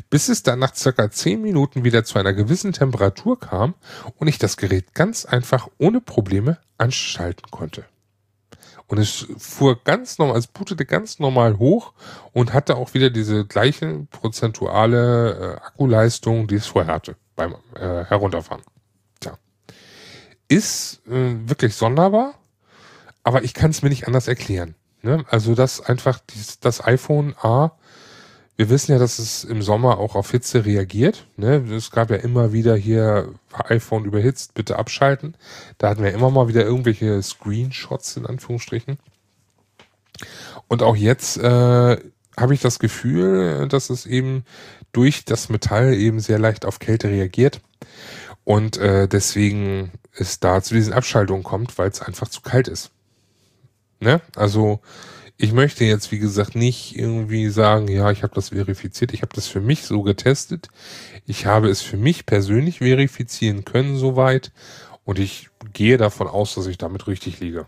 bis 0.08 0.30
es 0.30 0.42
dann 0.42 0.60
nach 0.60 0.74
circa 0.74 1.10
10 1.10 1.42
Minuten 1.42 1.84
wieder 1.84 2.04
zu 2.04 2.18
einer 2.18 2.32
gewissen 2.32 2.72
Temperatur 2.72 3.38
kam 3.38 3.74
und 4.16 4.28
ich 4.28 4.38
das 4.38 4.56
Gerät 4.56 4.94
ganz 4.94 5.26
einfach 5.26 5.68
ohne 5.76 6.00
Probleme 6.00 6.56
anschalten 6.78 7.50
konnte. 7.50 7.84
Und 8.88 8.98
es 8.98 9.26
fuhr 9.36 9.78
ganz 9.84 10.18
normal, 10.18 10.38
es 10.38 10.46
bootete 10.46 10.86
ganz 10.86 11.18
normal 11.18 11.58
hoch 11.58 11.92
und 12.32 12.54
hatte 12.54 12.76
auch 12.76 12.94
wieder 12.94 13.10
diese 13.10 13.44
gleiche 13.44 14.06
prozentuale 14.10 15.58
äh, 15.60 15.66
Akkuleistung, 15.66 16.46
die 16.48 16.56
es 16.56 16.66
vorher 16.66 16.94
hatte. 16.94 17.16
beim 17.36 17.54
äh, 17.74 18.04
Herunterfahren. 18.04 18.64
Tja. 19.20 19.38
Ist 20.48 21.06
äh, 21.06 21.48
wirklich 21.48 21.74
sonderbar, 21.74 22.34
aber 23.22 23.44
ich 23.44 23.52
kann 23.52 23.70
es 23.70 23.82
mir 23.82 23.90
nicht 23.90 24.06
anders 24.06 24.26
erklären. 24.26 24.74
Ne? 25.02 25.24
Also 25.28 25.54
das 25.54 25.80
einfach 25.80 26.18
dies, 26.30 26.58
das 26.58 26.84
iPhone 26.84 27.34
A 27.42 27.72
wir 28.58 28.70
wissen 28.70 28.90
ja, 28.90 28.98
dass 28.98 29.20
es 29.20 29.44
im 29.44 29.62
Sommer 29.62 29.98
auch 29.98 30.16
auf 30.16 30.32
Hitze 30.32 30.64
reagiert. 30.64 31.28
Ne? 31.36 31.64
Es 31.70 31.92
gab 31.92 32.10
ja 32.10 32.16
immer 32.16 32.52
wieder 32.52 32.74
hier 32.74 33.32
iPhone 33.52 34.04
überhitzt, 34.04 34.54
bitte 34.54 34.80
abschalten. 34.80 35.36
Da 35.78 35.88
hatten 35.88 36.02
wir 36.02 36.12
immer 36.12 36.28
mal 36.30 36.48
wieder 36.48 36.64
irgendwelche 36.64 37.22
Screenshots 37.22 38.16
in 38.16 38.26
Anführungsstrichen. 38.26 38.98
Und 40.66 40.82
auch 40.82 40.96
jetzt 40.96 41.36
äh, 41.36 41.98
habe 42.36 42.54
ich 42.54 42.60
das 42.60 42.80
Gefühl, 42.80 43.68
dass 43.68 43.90
es 43.90 44.06
eben 44.06 44.44
durch 44.90 45.24
das 45.24 45.48
Metall 45.48 45.94
eben 45.94 46.18
sehr 46.18 46.40
leicht 46.40 46.64
auf 46.64 46.80
Kälte 46.80 47.10
reagiert. 47.10 47.60
Und 48.42 48.76
äh, 48.76 49.06
deswegen 49.06 49.92
es 50.12 50.40
da 50.40 50.60
zu 50.62 50.74
diesen 50.74 50.92
Abschaltungen 50.92 51.44
kommt, 51.44 51.78
weil 51.78 51.90
es 51.90 52.02
einfach 52.02 52.26
zu 52.26 52.40
kalt 52.40 52.66
ist. 52.66 52.90
Ne? 54.00 54.20
Also 54.34 54.80
ich 55.40 55.52
möchte 55.52 55.84
jetzt, 55.84 56.10
wie 56.10 56.18
gesagt, 56.18 56.56
nicht 56.56 56.96
irgendwie 56.96 57.48
sagen, 57.48 57.86
ja, 57.86 58.10
ich 58.10 58.24
habe 58.24 58.34
das 58.34 58.48
verifiziert. 58.48 59.14
Ich 59.14 59.22
habe 59.22 59.34
das 59.34 59.46
für 59.46 59.60
mich 59.60 59.84
so 59.84 60.02
getestet. 60.02 60.68
Ich 61.26 61.46
habe 61.46 61.68
es 61.68 61.80
für 61.80 61.96
mich 61.96 62.26
persönlich 62.26 62.78
verifizieren 62.78 63.64
können 63.64 63.96
soweit. 63.96 64.50
Und 65.04 65.20
ich 65.20 65.48
gehe 65.72 65.96
davon 65.96 66.26
aus, 66.26 66.56
dass 66.56 66.66
ich 66.66 66.76
damit 66.76 67.06
richtig 67.06 67.38
liege. 67.38 67.66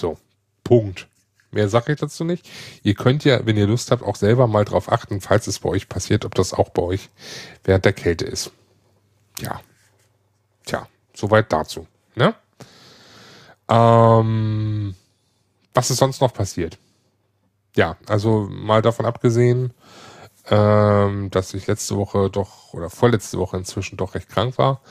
So, 0.00 0.16
Punkt. 0.64 1.06
Mehr 1.50 1.68
sage 1.68 1.92
ich 1.92 2.00
dazu 2.00 2.24
nicht. 2.24 2.48
Ihr 2.82 2.94
könnt 2.94 3.24
ja, 3.24 3.44
wenn 3.44 3.58
ihr 3.58 3.66
Lust 3.66 3.90
habt, 3.90 4.02
auch 4.02 4.16
selber 4.16 4.46
mal 4.46 4.64
drauf 4.64 4.90
achten, 4.90 5.20
falls 5.20 5.46
es 5.46 5.58
bei 5.58 5.68
euch 5.68 5.90
passiert, 5.90 6.24
ob 6.24 6.34
das 6.34 6.54
auch 6.54 6.70
bei 6.70 6.80
euch 6.80 7.10
während 7.62 7.84
der 7.84 7.92
Kälte 7.92 8.24
ist. 8.24 8.52
Ja. 9.38 9.60
Tja, 10.64 10.88
soweit 11.14 11.52
dazu. 11.52 11.86
Ne? 12.14 12.34
Ähm, 13.68 14.94
was 15.74 15.90
ist 15.90 15.98
sonst 15.98 16.22
noch 16.22 16.32
passiert? 16.32 16.78
Ja, 17.76 17.96
also 18.06 18.48
mal 18.50 18.82
davon 18.82 19.06
abgesehen, 19.06 19.72
ähm, 20.50 21.30
dass 21.30 21.54
ich 21.54 21.66
letzte 21.66 21.96
Woche 21.96 22.28
doch 22.30 22.74
oder 22.74 22.90
vorletzte 22.90 23.38
Woche 23.38 23.56
inzwischen 23.56 23.96
doch 23.96 24.14
recht 24.14 24.28
krank 24.28 24.58
war. 24.58 24.82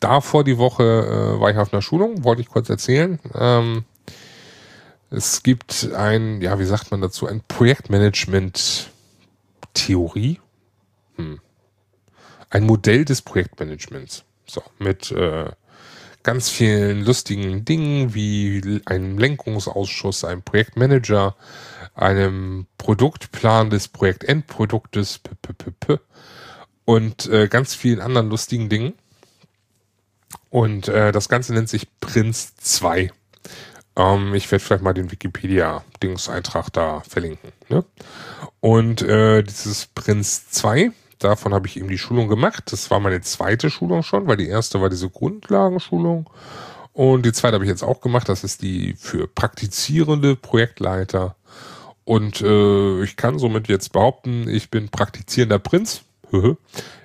Davor 0.00 0.44
die 0.44 0.58
Woche 0.58 0.82
äh, 0.82 1.40
war 1.40 1.50
ich 1.50 1.56
auf 1.56 1.72
einer 1.72 1.82
Schulung, 1.82 2.24
wollte 2.24 2.42
ich 2.42 2.48
kurz 2.48 2.68
erzählen. 2.68 3.18
Ähm, 3.34 3.84
es 5.10 5.42
gibt 5.42 5.90
ein, 5.94 6.42
ja, 6.42 6.58
wie 6.58 6.64
sagt 6.64 6.90
man 6.90 7.00
dazu, 7.00 7.26
ein 7.26 7.42
Projektmanagement-Theorie. 7.46 10.40
Hm. 11.16 11.40
Ein 12.50 12.64
Modell 12.64 13.04
des 13.04 13.22
Projektmanagements. 13.22 14.24
So, 14.46 14.62
mit 14.78 15.12
äh, 15.12 15.50
ganz 16.22 16.50
vielen 16.50 17.04
lustigen 17.04 17.64
Dingen 17.64 18.14
wie 18.14 18.82
einem 18.86 19.16
Lenkungsausschuss, 19.16 20.24
einem 20.24 20.42
Projektmanager, 20.42 21.36
einem 21.96 22.66
Produktplan 22.78 23.70
des 23.70 23.88
Projektendproduktes 23.88 25.20
und 26.84 27.26
äh, 27.28 27.48
ganz 27.48 27.74
vielen 27.74 28.00
anderen 28.00 28.28
lustigen 28.28 28.68
Dingen. 28.68 28.92
Und 30.50 30.88
äh, 30.88 31.10
das 31.10 31.28
Ganze 31.28 31.54
nennt 31.54 31.68
sich 31.68 31.88
Prinz 32.00 32.54
2. 32.56 33.10
Ähm, 33.96 34.34
ich 34.34 34.50
werde 34.50 34.64
vielleicht 34.64 34.82
mal 34.82 34.92
den 34.92 35.10
Wikipedia-Dingseintrag 35.10 36.70
da 36.72 37.00
verlinken. 37.00 37.52
Ne? 37.68 37.84
Und 38.60 39.02
äh, 39.02 39.42
dieses 39.42 39.86
Prinz 39.86 40.50
2, 40.50 40.92
davon 41.18 41.54
habe 41.54 41.66
ich 41.66 41.78
eben 41.78 41.88
die 41.88 41.98
Schulung 41.98 42.28
gemacht. 42.28 42.64
Das 42.72 42.90
war 42.90 43.00
meine 43.00 43.22
zweite 43.22 43.70
Schulung 43.70 44.02
schon, 44.02 44.26
weil 44.26 44.36
die 44.36 44.48
erste 44.48 44.80
war 44.80 44.90
diese 44.90 45.08
Grundlagenschulung. 45.08 46.28
Und 46.92 47.26
die 47.26 47.32
zweite 47.32 47.54
habe 47.54 47.64
ich 47.64 47.70
jetzt 47.70 47.82
auch 47.82 48.00
gemacht. 48.00 48.28
Das 48.28 48.44
ist 48.44 48.62
die 48.62 48.94
für 48.98 49.26
praktizierende 49.26 50.36
Projektleiter 50.36 51.36
und 52.06 52.40
äh, 52.40 53.02
ich 53.02 53.16
kann 53.16 53.38
somit 53.38 53.66
jetzt 53.66 53.92
behaupten, 53.92 54.48
ich 54.48 54.70
bin 54.70 54.88
praktizierender 54.88 55.58
Prinz. 55.58 56.04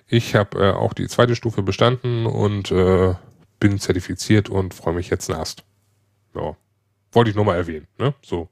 ich 0.08 0.36
habe 0.36 0.60
äh, 0.60 0.72
auch 0.72 0.94
die 0.94 1.08
zweite 1.08 1.36
Stufe 1.36 1.64
bestanden 1.64 2.28
und 2.28 2.72
äh, 2.72 3.16
bin 3.60 3.80
zertifiziert 3.80 4.50
und 4.50 4.76
freue 4.76 4.94
mich 4.94 5.10
jetzt 5.10 5.28
nast. 5.28 5.64
Ja. 6.36 6.56
Wollte 7.12 7.32
ich 7.32 7.36
nur 7.36 7.46
mal 7.46 7.58
erwähnen. 7.58 7.88
Ne? 7.98 8.14
So 8.22 8.48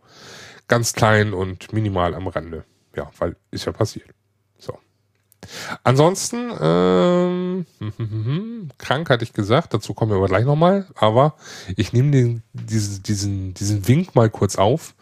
ganz 0.67 0.93
klein 0.93 1.33
und 1.33 1.71
minimal 1.71 2.15
am 2.15 2.27
Rande. 2.27 2.65
Ja, 2.95 3.11
weil 3.19 3.35
ist 3.51 3.65
ja 3.65 3.71
passiert. 3.71 4.09
Ansonsten, 5.83 6.51
krank 8.77 9.09
hatte 9.09 9.23
ich 9.23 9.33
gesagt, 9.33 9.73
dazu 9.73 9.93
kommen 9.93 10.11
wir 10.11 10.17
aber 10.17 10.27
gleich 10.27 10.45
nochmal, 10.45 10.87
aber 10.95 11.35
ich 11.75 11.93
nehme 11.93 12.11
den, 12.11 12.43
diesen, 12.53 13.03
diesen, 13.03 13.53
diesen 13.53 13.87
Wink 13.87 14.15
mal 14.15 14.29
kurz 14.29 14.55
auf 14.55 14.95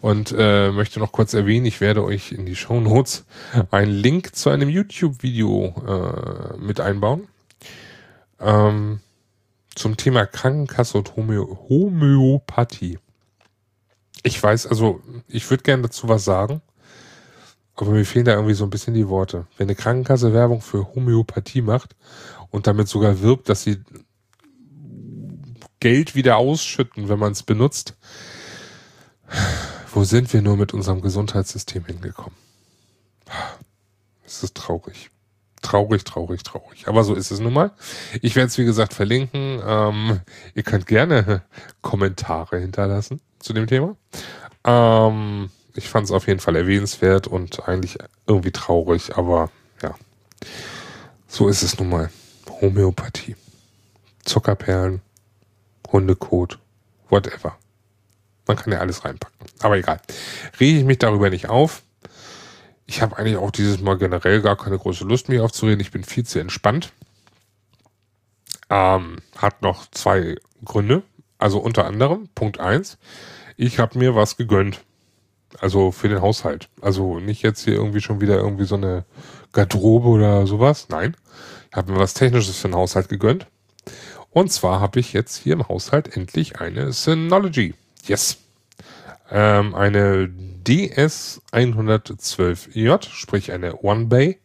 und 0.00 0.34
äh, 0.36 0.70
möchte 0.70 1.00
noch 1.00 1.12
kurz 1.12 1.34
erwähnen, 1.34 1.66
ich 1.66 1.80
werde 1.80 2.04
euch 2.04 2.32
in 2.32 2.46
die 2.46 2.56
Show 2.56 2.80
Notes 2.80 3.24
einen 3.70 3.92
Link 3.92 4.34
zu 4.34 4.50
einem 4.50 4.68
YouTube-Video 4.68 5.74
äh, 5.86 6.56
mit 6.58 6.80
einbauen. 6.80 7.28
Ähm, 8.40 9.00
zum 9.74 9.96
Thema 9.96 10.26
Krankenkasse 10.26 10.98
und 10.98 11.16
Homö 11.16 11.44
Homöopathie. 11.68 12.98
Ich 14.22 14.42
weiß, 14.42 14.66
also 14.66 15.00
ich 15.28 15.48
würde 15.48 15.62
gerne 15.62 15.84
dazu 15.84 16.08
was 16.08 16.24
sagen. 16.24 16.60
Aber 17.80 17.92
mir 17.92 18.04
fehlen 18.04 18.24
da 18.24 18.32
irgendwie 18.32 18.54
so 18.54 18.64
ein 18.64 18.70
bisschen 18.70 18.94
die 18.94 19.08
Worte. 19.08 19.46
Wenn 19.56 19.66
eine 19.66 19.76
Krankenkasse 19.76 20.32
Werbung 20.32 20.60
für 20.60 20.94
Homöopathie 20.94 21.62
macht 21.62 21.94
und 22.50 22.66
damit 22.66 22.88
sogar 22.88 23.20
wirbt, 23.22 23.48
dass 23.48 23.62
sie 23.62 23.78
Geld 25.80 26.14
wieder 26.14 26.38
ausschütten, 26.38 27.08
wenn 27.08 27.18
man 27.18 27.32
es 27.32 27.44
benutzt, 27.44 27.96
wo 29.92 30.04
sind 30.04 30.32
wir 30.32 30.42
nur 30.42 30.56
mit 30.56 30.74
unserem 30.74 31.02
Gesundheitssystem 31.02 31.84
hingekommen? 31.84 32.36
Es 34.24 34.42
ist 34.42 34.56
traurig. 34.56 35.10
Traurig, 35.62 36.04
traurig, 36.04 36.42
traurig. 36.42 36.88
Aber 36.88 37.04
so 37.04 37.14
ist 37.14 37.30
es 37.30 37.40
nun 37.40 37.52
mal. 37.52 37.72
Ich 38.22 38.36
werde 38.36 38.48
es, 38.48 38.58
wie 38.58 38.64
gesagt, 38.64 38.94
verlinken. 38.94 39.60
Ähm, 39.64 40.20
ihr 40.54 40.62
könnt 40.62 40.86
gerne 40.86 41.42
Kommentare 41.80 42.58
hinterlassen 42.58 43.20
zu 43.38 43.52
dem 43.52 43.66
Thema. 43.66 43.96
Ähm, 44.64 45.50
ich 45.78 45.88
fand 45.88 46.04
es 46.04 46.12
auf 46.12 46.26
jeden 46.26 46.40
Fall 46.40 46.56
erwähnenswert 46.56 47.26
und 47.26 47.68
eigentlich 47.68 47.98
irgendwie 48.26 48.50
traurig, 48.50 49.16
aber 49.16 49.50
ja, 49.82 49.94
so 51.28 51.48
ist 51.48 51.62
es 51.62 51.78
nun 51.78 51.88
mal. 51.88 52.10
Homöopathie. 52.60 53.36
Zuckerperlen, 54.24 55.00
Hundekot, 55.90 56.58
whatever. 57.08 57.56
Man 58.46 58.56
kann 58.56 58.72
ja 58.72 58.80
alles 58.80 59.04
reinpacken. 59.04 59.46
Aber 59.60 59.76
egal. 59.76 60.00
Rege 60.58 60.78
ich 60.78 60.84
mich 60.84 60.98
darüber 60.98 61.30
nicht 61.30 61.48
auf. 61.48 61.82
Ich 62.86 63.00
habe 63.00 63.16
eigentlich 63.16 63.36
auch 63.36 63.50
dieses 63.50 63.80
Mal 63.80 63.98
generell 63.98 64.40
gar 64.40 64.56
keine 64.56 64.78
große 64.78 65.04
Lust, 65.04 65.28
mich 65.28 65.40
aufzureden. 65.40 65.80
Ich 65.80 65.92
bin 65.92 66.02
viel 66.02 66.24
zu 66.24 66.40
entspannt. 66.40 66.92
Ähm, 68.70 69.18
hat 69.36 69.62
noch 69.62 69.88
zwei 69.90 70.36
Gründe. 70.64 71.02
Also 71.38 71.58
unter 71.58 71.84
anderem, 71.84 72.28
Punkt 72.34 72.58
eins, 72.58 72.98
ich 73.56 73.78
habe 73.78 73.98
mir 73.98 74.14
was 74.16 74.36
gegönnt. 74.36 74.80
Also 75.60 75.92
für 75.92 76.08
den 76.08 76.20
Haushalt. 76.20 76.68
Also 76.80 77.20
nicht 77.20 77.42
jetzt 77.42 77.64
hier 77.64 77.74
irgendwie 77.74 78.00
schon 78.00 78.20
wieder 78.20 78.36
irgendwie 78.36 78.64
so 78.64 78.74
eine 78.74 79.04
Garderobe 79.52 80.08
oder 80.08 80.46
sowas. 80.46 80.88
Nein. 80.88 81.16
Ich 81.70 81.76
habe 81.76 81.92
mir 81.92 81.98
was 81.98 82.14
Technisches 82.14 82.58
für 82.58 82.68
den 82.68 82.76
Haushalt 82.76 83.08
gegönnt. 83.08 83.46
Und 84.30 84.52
zwar 84.52 84.80
habe 84.80 85.00
ich 85.00 85.12
jetzt 85.12 85.36
hier 85.36 85.54
im 85.54 85.66
Haushalt 85.68 86.16
endlich 86.16 86.60
eine 86.60 86.92
Synology. 86.92 87.74
Yes. 88.04 88.38
Ähm, 89.30 89.74
eine 89.74 90.30
DS112J, 90.64 93.10
sprich 93.10 93.52
eine 93.52 93.82
One 93.82 94.06
Bay, 94.06 94.38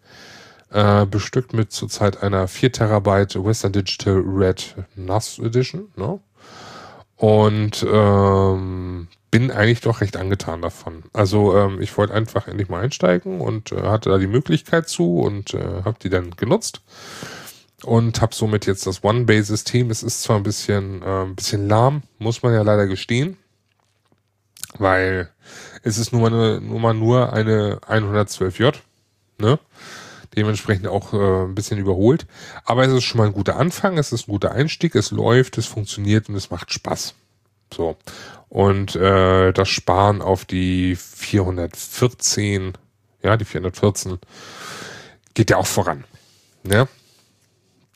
äh, 0.71 1.05
bestückt 1.05 1.53
mit 1.53 1.71
zurzeit 1.71 2.21
einer 2.23 2.47
4 2.47 2.71
Terabyte 2.71 3.43
Western 3.43 3.73
Digital 3.73 4.23
Red 4.25 4.75
NAS 4.95 5.37
Edition. 5.39 5.91
Ne? 5.95 6.19
Und 7.15 7.85
ähm, 7.89 9.07
bin 9.33 9.49
eigentlich 9.49 9.81
doch 9.81 10.01
recht 10.01 10.15
angetan 10.15 10.61
davon. 10.61 11.05
Also 11.11 11.57
ähm, 11.57 11.81
ich 11.81 11.97
wollte 11.97 12.13
einfach 12.13 12.47
endlich 12.47 12.69
mal 12.69 12.83
einsteigen 12.83 13.41
und 13.41 13.71
äh, 13.71 13.81
hatte 13.81 14.11
da 14.11 14.19
die 14.19 14.27
Möglichkeit 14.27 14.87
zu 14.87 15.21
und 15.21 15.55
äh, 15.55 15.81
habe 15.83 15.97
die 16.03 16.11
dann 16.11 16.35
genutzt 16.35 16.81
und 17.83 18.21
habe 18.21 18.35
somit 18.35 18.67
jetzt 18.67 18.85
das 18.85 19.03
One-Bay-System. 19.03 19.89
Es 19.89 20.03
ist 20.03 20.21
zwar 20.21 20.37
ein 20.37 20.43
bisschen, 20.43 21.01
äh, 21.01 21.23
ein 21.23 21.33
bisschen 21.33 21.67
lahm, 21.67 22.03
muss 22.19 22.43
man 22.43 22.53
ja 22.53 22.61
leider 22.61 22.85
gestehen, 22.85 23.37
weil 24.77 25.31
es 25.81 25.97
ist 25.97 26.13
nur 26.13 26.29
mal, 26.29 26.61
nur, 26.61 26.79
mal 26.79 26.93
nur 26.93 27.33
eine 27.33 27.79
112J, 27.87 28.75
ne? 29.39 29.57
Dementsprechend 30.35 30.85
auch 30.85 31.11
äh, 31.11 31.45
ein 31.45 31.55
bisschen 31.55 31.79
überholt. 31.79 32.27
Aber 32.65 32.85
es 32.85 32.93
ist 32.93 33.03
schon 33.03 33.17
mal 33.17 33.25
ein 33.25 33.33
guter 33.33 33.55
Anfang, 33.55 33.97
es 33.97 34.11
ist 34.11 34.27
ein 34.27 34.31
guter 34.31 34.51
Einstieg, 34.51 34.93
es 34.93 35.09
läuft, 35.09 35.57
es 35.57 35.65
funktioniert 35.65 36.29
und 36.29 36.35
es 36.35 36.51
macht 36.51 36.71
Spaß. 36.71 37.15
So. 37.73 37.97
Und 38.49 38.95
äh, 38.95 39.51
das 39.51 39.69
Sparen 39.69 40.21
auf 40.21 40.45
die 40.45 40.95
414, 40.95 42.73
ja, 43.23 43.37
die 43.37 43.45
414 43.45 44.19
geht 45.33 45.49
ja 45.49 45.57
auch 45.57 45.67
voran. 45.67 46.03
Ne? 46.63 46.87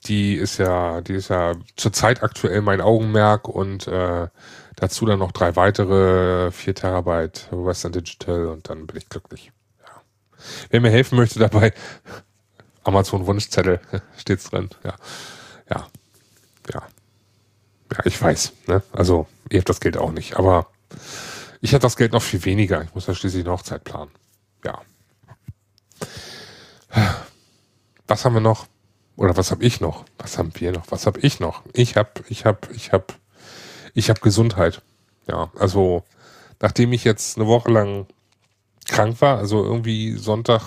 die 0.07 0.35
ist 0.35 0.57
ja, 0.57 1.01
die 1.01 1.13
ist 1.13 1.29
ja 1.29 1.53
zurzeit 1.75 2.23
aktuell 2.23 2.61
mein 2.61 2.81
Augenmerk 2.81 3.47
und 3.47 3.87
äh, 3.87 4.27
dazu 4.75 5.05
dann 5.05 5.19
noch 5.19 5.31
drei 5.31 5.55
weitere 5.55 6.51
4 6.51 6.75
Terabyte 6.75 7.47
Western 7.51 7.91
Digital 7.91 8.47
und 8.47 8.69
dann 8.69 8.87
bin 8.87 8.97
ich 8.97 9.09
glücklich. 9.09 9.51
Ja. 9.81 10.01
Wer 10.69 10.81
mir 10.81 10.91
helfen 10.91 11.17
möchte 11.17 11.39
dabei, 11.39 11.73
Amazon 12.83 13.25
Wunschzettel 13.25 13.79
steht's 14.17 14.49
drin. 14.49 14.69
Ja, 14.83 14.95
ja, 15.69 15.87
ja, 16.73 16.83
ja. 17.91 18.05
Ich 18.05 18.21
weiß. 18.21 18.53
Ne? 18.67 18.81
Also 18.91 19.27
ihr 19.49 19.59
habt 19.59 19.69
das 19.69 19.79
Geld 19.79 19.97
auch 19.97 20.11
nicht, 20.11 20.37
aber 20.37 20.67
ich 21.61 21.71
hätte 21.71 21.83
das 21.83 21.97
Geld 21.97 22.13
noch 22.13 22.21
viel 22.21 22.43
weniger. 22.45 22.81
Ich 22.83 22.93
muss 22.93 23.07
ja 23.07 23.15
schließlich 23.15 23.45
eine 23.45 23.53
Hochzeit 23.53 23.83
planen. 23.83 24.11
Ja. 24.63 24.81
Was 28.07 28.25
haben 28.25 28.33
wir 28.33 28.41
noch? 28.41 28.67
Oder 29.15 29.35
was 29.35 29.51
habe 29.51 29.63
ich 29.63 29.81
noch? 29.81 30.05
Was 30.17 30.37
haben 30.37 30.51
wir 30.55 30.71
noch? 30.71 30.85
Was 30.89 31.05
habe 31.07 31.19
ich 31.21 31.39
noch? 31.39 31.63
Ich 31.73 31.97
habe, 31.97 32.11
ich 32.29 32.45
habe, 32.45 32.59
ich 32.73 32.91
habe, 32.91 33.05
ich 33.93 34.09
habe 34.09 34.19
Gesundheit. 34.21 34.81
Ja, 35.27 35.51
also 35.57 36.03
nachdem 36.61 36.93
ich 36.93 37.03
jetzt 37.03 37.37
eine 37.37 37.47
Woche 37.47 37.71
lang 37.71 38.07
krank 38.87 39.21
war, 39.21 39.37
also 39.37 39.63
irgendwie 39.63 40.13
Sonntag, 40.13 40.61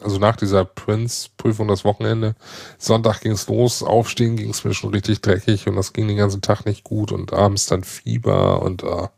also 0.00 0.18
nach 0.18 0.36
dieser 0.36 0.64
Prince-Prüfung 0.64 1.68
das 1.68 1.84
Wochenende, 1.84 2.34
Sonntag 2.78 3.20
ging's 3.20 3.46
los, 3.48 3.82
aufstehen 3.82 4.36
ging's 4.36 4.64
mir 4.64 4.74
schon 4.74 4.90
richtig 4.90 5.20
dreckig 5.20 5.68
und 5.68 5.76
das 5.76 5.92
ging 5.92 6.08
den 6.08 6.16
ganzen 6.16 6.40
Tag 6.40 6.64
nicht 6.64 6.82
gut 6.84 7.12
und 7.12 7.32
abends 7.32 7.66
dann 7.66 7.84
Fieber 7.84 8.62
und 8.62 8.82
äh, 8.82 9.08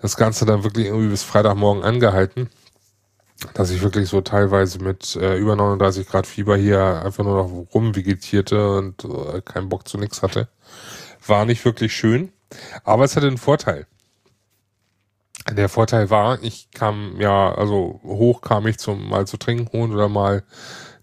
das 0.00 0.16
Ganze 0.16 0.46
dann 0.46 0.62
wirklich 0.62 0.86
irgendwie 0.86 1.08
bis 1.08 1.24
Freitagmorgen 1.24 1.82
angehalten, 1.82 2.48
dass 3.54 3.70
ich 3.70 3.82
wirklich 3.82 4.08
so 4.08 4.20
teilweise 4.20 4.78
mit 4.78 5.16
äh, 5.16 5.36
über 5.36 5.56
39 5.56 6.08
Grad 6.08 6.26
Fieber 6.26 6.56
hier 6.56 7.02
einfach 7.04 7.24
nur 7.24 7.36
noch 7.36 7.74
rumvegetierte 7.74 8.76
und 8.76 9.04
äh, 9.04 9.40
keinen 9.42 9.68
Bock 9.68 9.88
zu 9.88 9.98
nix 9.98 10.22
hatte. 10.22 10.48
War 11.26 11.44
nicht 11.44 11.64
wirklich 11.64 11.92
schön, 11.92 12.32
aber 12.84 13.04
es 13.04 13.16
hatte 13.16 13.26
einen 13.26 13.38
Vorteil. 13.38 13.86
Der 15.50 15.68
Vorteil 15.68 16.10
war, 16.10 16.42
ich 16.42 16.70
kam 16.72 17.20
ja, 17.20 17.54
also 17.54 18.00
hoch 18.04 18.42
kam 18.42 18.66
ich 18.66 18.78
zum 18.78 19.08
mal 19.08 19.26
zu 19.26 19.36
trinken 19.38 19.70
holen 19.72 19.92
oder 19.92 20.08
mal 20.08 20.44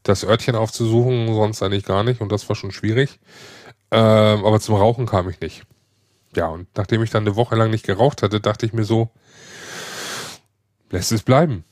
das 0.04 0.24
Örtchen 0.24 0.56
aufzusuchen, 0.56 1.34
sonst 1.34 1.64
eigentlich 1.64 1.86
gar 1.86 2.04
nicht 2.04 2.22
und 2.22 2.32
das 2.32 2.48
war 2.48 2.56
schon 2.56 2.72
schwierig. 2.72 3.20
Ähm, 3.92 4.46
aber 4.46 4.60
zum 4.60 4.76
Rauchen 4.76 5.06
kam 5.08 5.30
ich 5.30 5.40
nicht 5.40 5.66
ja, 6.36 6.48
und 6.48 6.68
nachdem 6.76 7.04
ich 7.04 7.10
dann 7.10 7.24
eine 7.24 7.36
Woche 7.36 7.56
lang 7.56 7.70
nicht 7.72 7.86
geraucht 7.86 8.22
hatte, 8.22 8.40
dachte 8.42 8.66
ich 8.66 8.74
mir 8.74 8.84
so, 8.84 9.10
lässt 10.90 11.12
es 11.12 11.24
bleiben. 11.24 11.64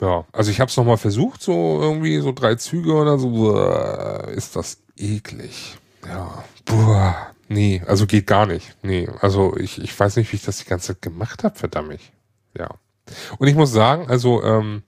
Ja, 0.00 0.26
also 0.32 0.50
ich 0.50 0.60
habe 0.60 0.70
es 0.70 0.76
nochmal 0.76 0.96
versucht, 0.98 1.42
so 1.42 1.80
irgendwie 1.80 2.18
so 2.18 2.32
drei 2.32 2.56
Züge 2.56 2.94
oder 2.94 3.18
so. 3.18 3.56
Ist 4.30 4.56
das 4.56 4.78
eklig. 4.96 5.78
Ja, 6.06 6.44
boah, 6.64 7.16
nee, 7.48 7.82
also 7.86 8.06
geht 8.06 8.26
gar 8.26 8.46
nicht. 8.46 8.76
Nee, 8.82 9.08
also 9.20 9.56
ich, 9.56 9.80
ich 9.80 9.98
weiß 9.98 10.16
nicht, 10.16 10.32
wie 10.32 10.36
ich 10.36 10.44
das 10.44 10.58
die 10.58 10.66
ganze 10.66 10.88
Zeit 10.88 11.02
gemacht 11.02 11.44
habe, 11.44 11.56
verdammt. 11.58 12.00
Ja. 12.56 12.70
Und 13.38 13.48
ich 13.48 13.54
muss 13.54 13.72
sagen, 13.72 14.08
also 14.08 14.42
ähm, 14.42 14.82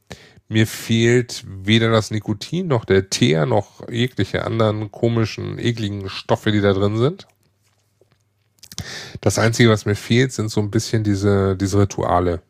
mir 0.49 0.67
fehlt 0.67 1.45
weder 1.47 1.91
das 1.91 2.11
Nikotin 2.11 2.69
noch 2.69 2.85
der 2.85 3.11
Teer 3.11 3.47
noch 3.47 3.89
jegliche 3.89 4.45
anderen 4.45 4.93
komischen, 4.93 5.59
ekligen 5.59 6.09
Stoffe, 6.09 6.53
die 6.53 6.61
da 6.61 6.73
drin 6.73 6.97
sind. 6.97 7.27
Das 9.21 9.39
Einzige, 9.39 9.71
was 9.71 9.87
mir 9.87 9.97
fehlt, 9.97 10.33
sind 10.33 10.51
so 10.51 10.61
ein 10.61 10.71
bisschen 10.71 11.03
diese, 11.03 11.57
diese 11.57 11.81
Rituale. 11.81 12.43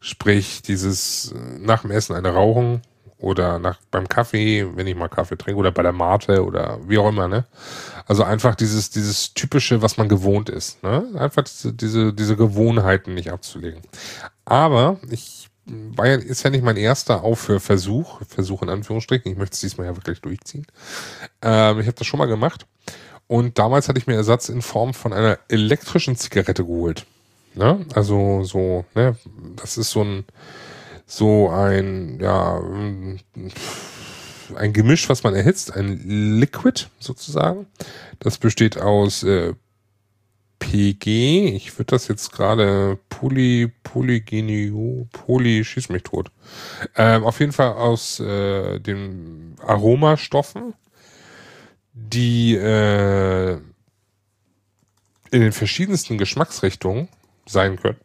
Sprich, 0.00 0.62
dieses 0.62 1.32
äh, 1.32 1.58
nach 1.58 1.82
dem 1.82 1.90
Essen 1.90 2.14
eine 2.14 2.30
Rauchen 2.30 2.82
oder 3.20 3.58
nach, 3.58 3.78
beim 3.90 4.08
Kaffee, 4.08 4.66
wenn 4.74 4.86
ich 4.86 4.96
mal 4.96 5.08
Kaffee 5.08 5.36
trinke 5.36 5.58
oder 5.58 5.70
bei 5.70 5.82
der 5.82 5.92
Mate 5.92 6.44
oder 6.44 6.78
wie 6.86 6.98
auch 6.98 7.08
immer, 7.08 7.28
ne? 7.28 7.44
Also 8.06 8.24
einfach 8.24 8.54
dieses, 8.54 8.90
dieses 8.90 9.34
typische, 9.34 9.82
was 9.82 9.96
man 9.96 10.08
gewohnt 10.08 10.48
ist, 10.48 10.82
ne? 10.82 11.06
Einfach 11.16 11.44
diese, 11.44 11.72
diese, 11.72 12.12
diese 12.12 12.36
Gewohnheiten 12.36 13.14
nicht 13.14 13.30
abzulegen. 13.30 13.82
Aber 14.44 14.98
ich 15.10 15.48
war 15.66 16.08
ja, 16.08 16.14
ist 16.16 16.42
ja 16.42 16.50
nicht 16.50 16.64
mein 16.64 16.76
erster 16.76 17.22
Aufhörversuch, 17.22 18.22
Versuch 18.26 18.62
in 18.62 18.70
Anführungsstrichen, 18.70 19.30
ich 19.30 19.38
möchte 19.38 19.54
es 19.54 19.60
diesmal 19.60 19.86
ja 19.86 19.96
wirklich 19.96 20.20
durchziehen. 20.20 20.66
Ähm, 21.42 21.80
ich 21.80 21.86
habe 21.86 21.96
das 21.96 22.06
schon 22.06 22.18
mal 22.18 22.26
gemacht 22.26 22.66
und 23.26 23.58
damals 23.58 23.88
hatte 23.88 23.98
ich 23.98 24.06
mir 24.06 24.14
Ersatz 24.14 24.48
in 24.48 24.62
Form 24.62 24.94
von 24.94 25.12
einer 25.12 25.38
elektrischen 25.48 26.16
Zigarette 26.16 26.64
geholt. 26.64 27.06
Ne? 27.54 27.84
Also 27.94 28.44
so, 28.44 28.84
ne, 28.94 29.16
das 29.56 29.76
ist 29.76 29.90
so 29.90 30.02
ein 30.02 30.24
so 31.10 31.50
ein 31.50 32.18
ja 32.20 32.60
ein 34.56 34.72
Gemisch, 34.72 35.08
was 35.08 35.22
man 35.22 35.34
erhitzt, 35.34 35.74
ein 35.76 36.38
Liquid 36.38 36.86
sozusagen. 36.98 37.66
Das 38.18 38.38
besteht 38.38 38.78
aus 38.78 39.22
äh, 39.22 39.54
PG. 40.60 41.54
Ich 41.54 41.76
würde 41.78 41.86
das 41.96 42.08
jetzt 42.08 42.32
gerade 42.32 42.98
Poly 43.08 43.72
Polygenio 43.82 45.08
Poly 45.12 45.64
schieß 45.64 45.88
mich 45.88 46.04
tot. 46.04 46.30
Ähm, 46.96 47.24
auf 47.24 47.40
jeden 47.40 47.52
Fall 47.52 47.72
aus 47.72 48.20
äh, 48.20 48.78
den 48.78 49.56
Aromastoffen 49.66 50.74
die 51.92 52.54
äh, 52.54 53.54
in 55.32 55.40
den 55.40 55.52
verschiedensten 55.52 56.18
Geschmacksrichtungen 56.18 57.08
sein 57.46 57.76
können. 57.76 58.00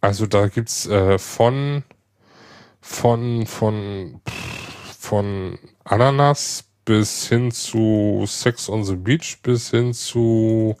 Also 0.00 0.26
da 0.26 0.48
gibt's 0.48 0.86
äh, 0.86 1.18
von 1.18 1.84
von 2.86 3.46
von 3.46 4.20
von 4.98 5.58
Ananas 5.84 6.64
bis 6.84 7.28
hin 7.28 7.50
zu 7.50 8.24
Sex 8.26 8.68
on 8.68 8.84
the 8.84 8.94
Beach 8.94 9.38
bis 9.42 9.70
hin 9.70 9.92
zu 9.92 10.76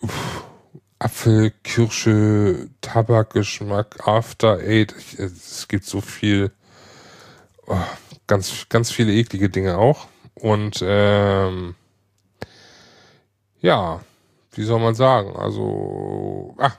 uff, 0.00 0.44
Apfel, 0.98 1.50
Kirsche, 1.64 2.68
Tabakgeschmack, 2.82 4.06
After 4.06 4.58
Eight. 4.58 4.94
Es 5.18 5.66
gibt 5.66 5.84
so 5.84 6.00
viel, 6.00 6.52
oh, 7.66 7.76
ganz 8.26 8.66
ganz 8.68 8.92
viele 8.92 9.12
eklige 9.14 9.48
Dinge 9.48 9.78
auch. 9.78 10.06
Und 10.34 10.80
ähm, 10.86 11.74
ja, 13.60 14.00
wie 14.52 14.64
soll 14.64 14.78
man 14.78 14.94
sagen? 14.94 15.34
Also, 15.36 16.54
ach, 16.58 16.76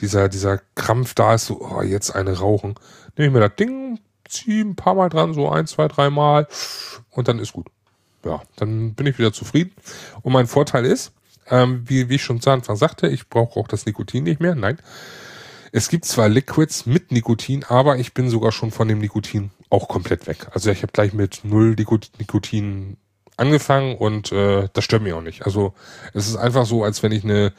dieser, 0.00 0.28
dieser 0.28 0.60
Krampf 0.74 1.14
da 1.14 1.34
ist, 1.34 1.46
so, 1.46 1.60
oh, 1.60 1.82
jetzt 1.82 2.14
eine 2.14 2.38
rauchen, 2.38 2.74
nehme 3.16 3.28
ich 3.28 3.34
mir 3.34 3.48
das 3.48 3.56
Ding, 3.56 4.00
ziehe 4.26 4.64
ein 4.64 4.76
paar 4.76 4.94
Mal 4.94 5.10
dran, 5.10 5.34
so 5.34 5.50
ein, 5.50 5.66
zwei, 5.66 5.88
drei 5.88 6.10
Mal, 6.10 6.48
und 7.10 7.28
dann 7.28 7.38
ist 7.38 7.52
gut. 7.52 7.66
Ja, 8.24 8.42
dann 8.56 8.94
bin 8.94 9.06
ich 9.06 9.18
wieder 9.18 9.34
zufrieden. 9.34 9.72
Und 10.22 10.32
mein 10.32 10.46
Vorteil 10.46 10.86
ist, 10.86 11.12
ähm, 11.50 11.82
wie, 11.86 12.08
wie 12.08 12.14
ich 12.14 12.24
schon 12.24 12.40
zu 12.40 12.50
Anfang 12.50 12.76
sagte, 12.76 13.06
ich 13.08 13.28
brauche 13.28 13.60
auch 13.60 13.68
das 13.68 13.84
Nikotin 13.84 14.24
nicht 14.24 14.40
mehr, 14.40 14.54
nein. 14.54 14.78
Es 15.72 15.88
gibt 15.88 16.06
zwar 16.06 16.28
Liquids 16.28 16.86
mit 16.86 17.12
Nikotin, 17.12 17.64
aber 17.64 17.98
ich 17.98 18.14
bin 18.14 18.30
sogar 18.30 18.52
schon 18.52 18.70
von 18.70 18.88
dem 18.88 19.00
Nikotin 19.00 19.50
auch 19.74 19.88
komplett 19.88 20.26
weg. 20.26 20.48
Also 20.52 20.70
ich 20.70 20.82
habe 20.82 20.92
gleich 20.92 21.12
mit 21.12 21.40
null 21.44 21.76
Nikotin 22.18 22.96
angefangen 23.36 23.96
und 23.96 24.32
äh, 24.32 24.68
das 24.72 24.84
stört 24.84 25.02
mich 25.02 25.12
auch 25.12 25.22
nicht. 25.22 25.44
Also 25.44 25.74
es 26.14 26.28
ist 26.28 26.36
einfach 26.36 26.66
so, 26.66 26.84
als 26.84 27.02
wenn 27.02 27.12
ich 27.12 27.24
eine, 27.24 27.52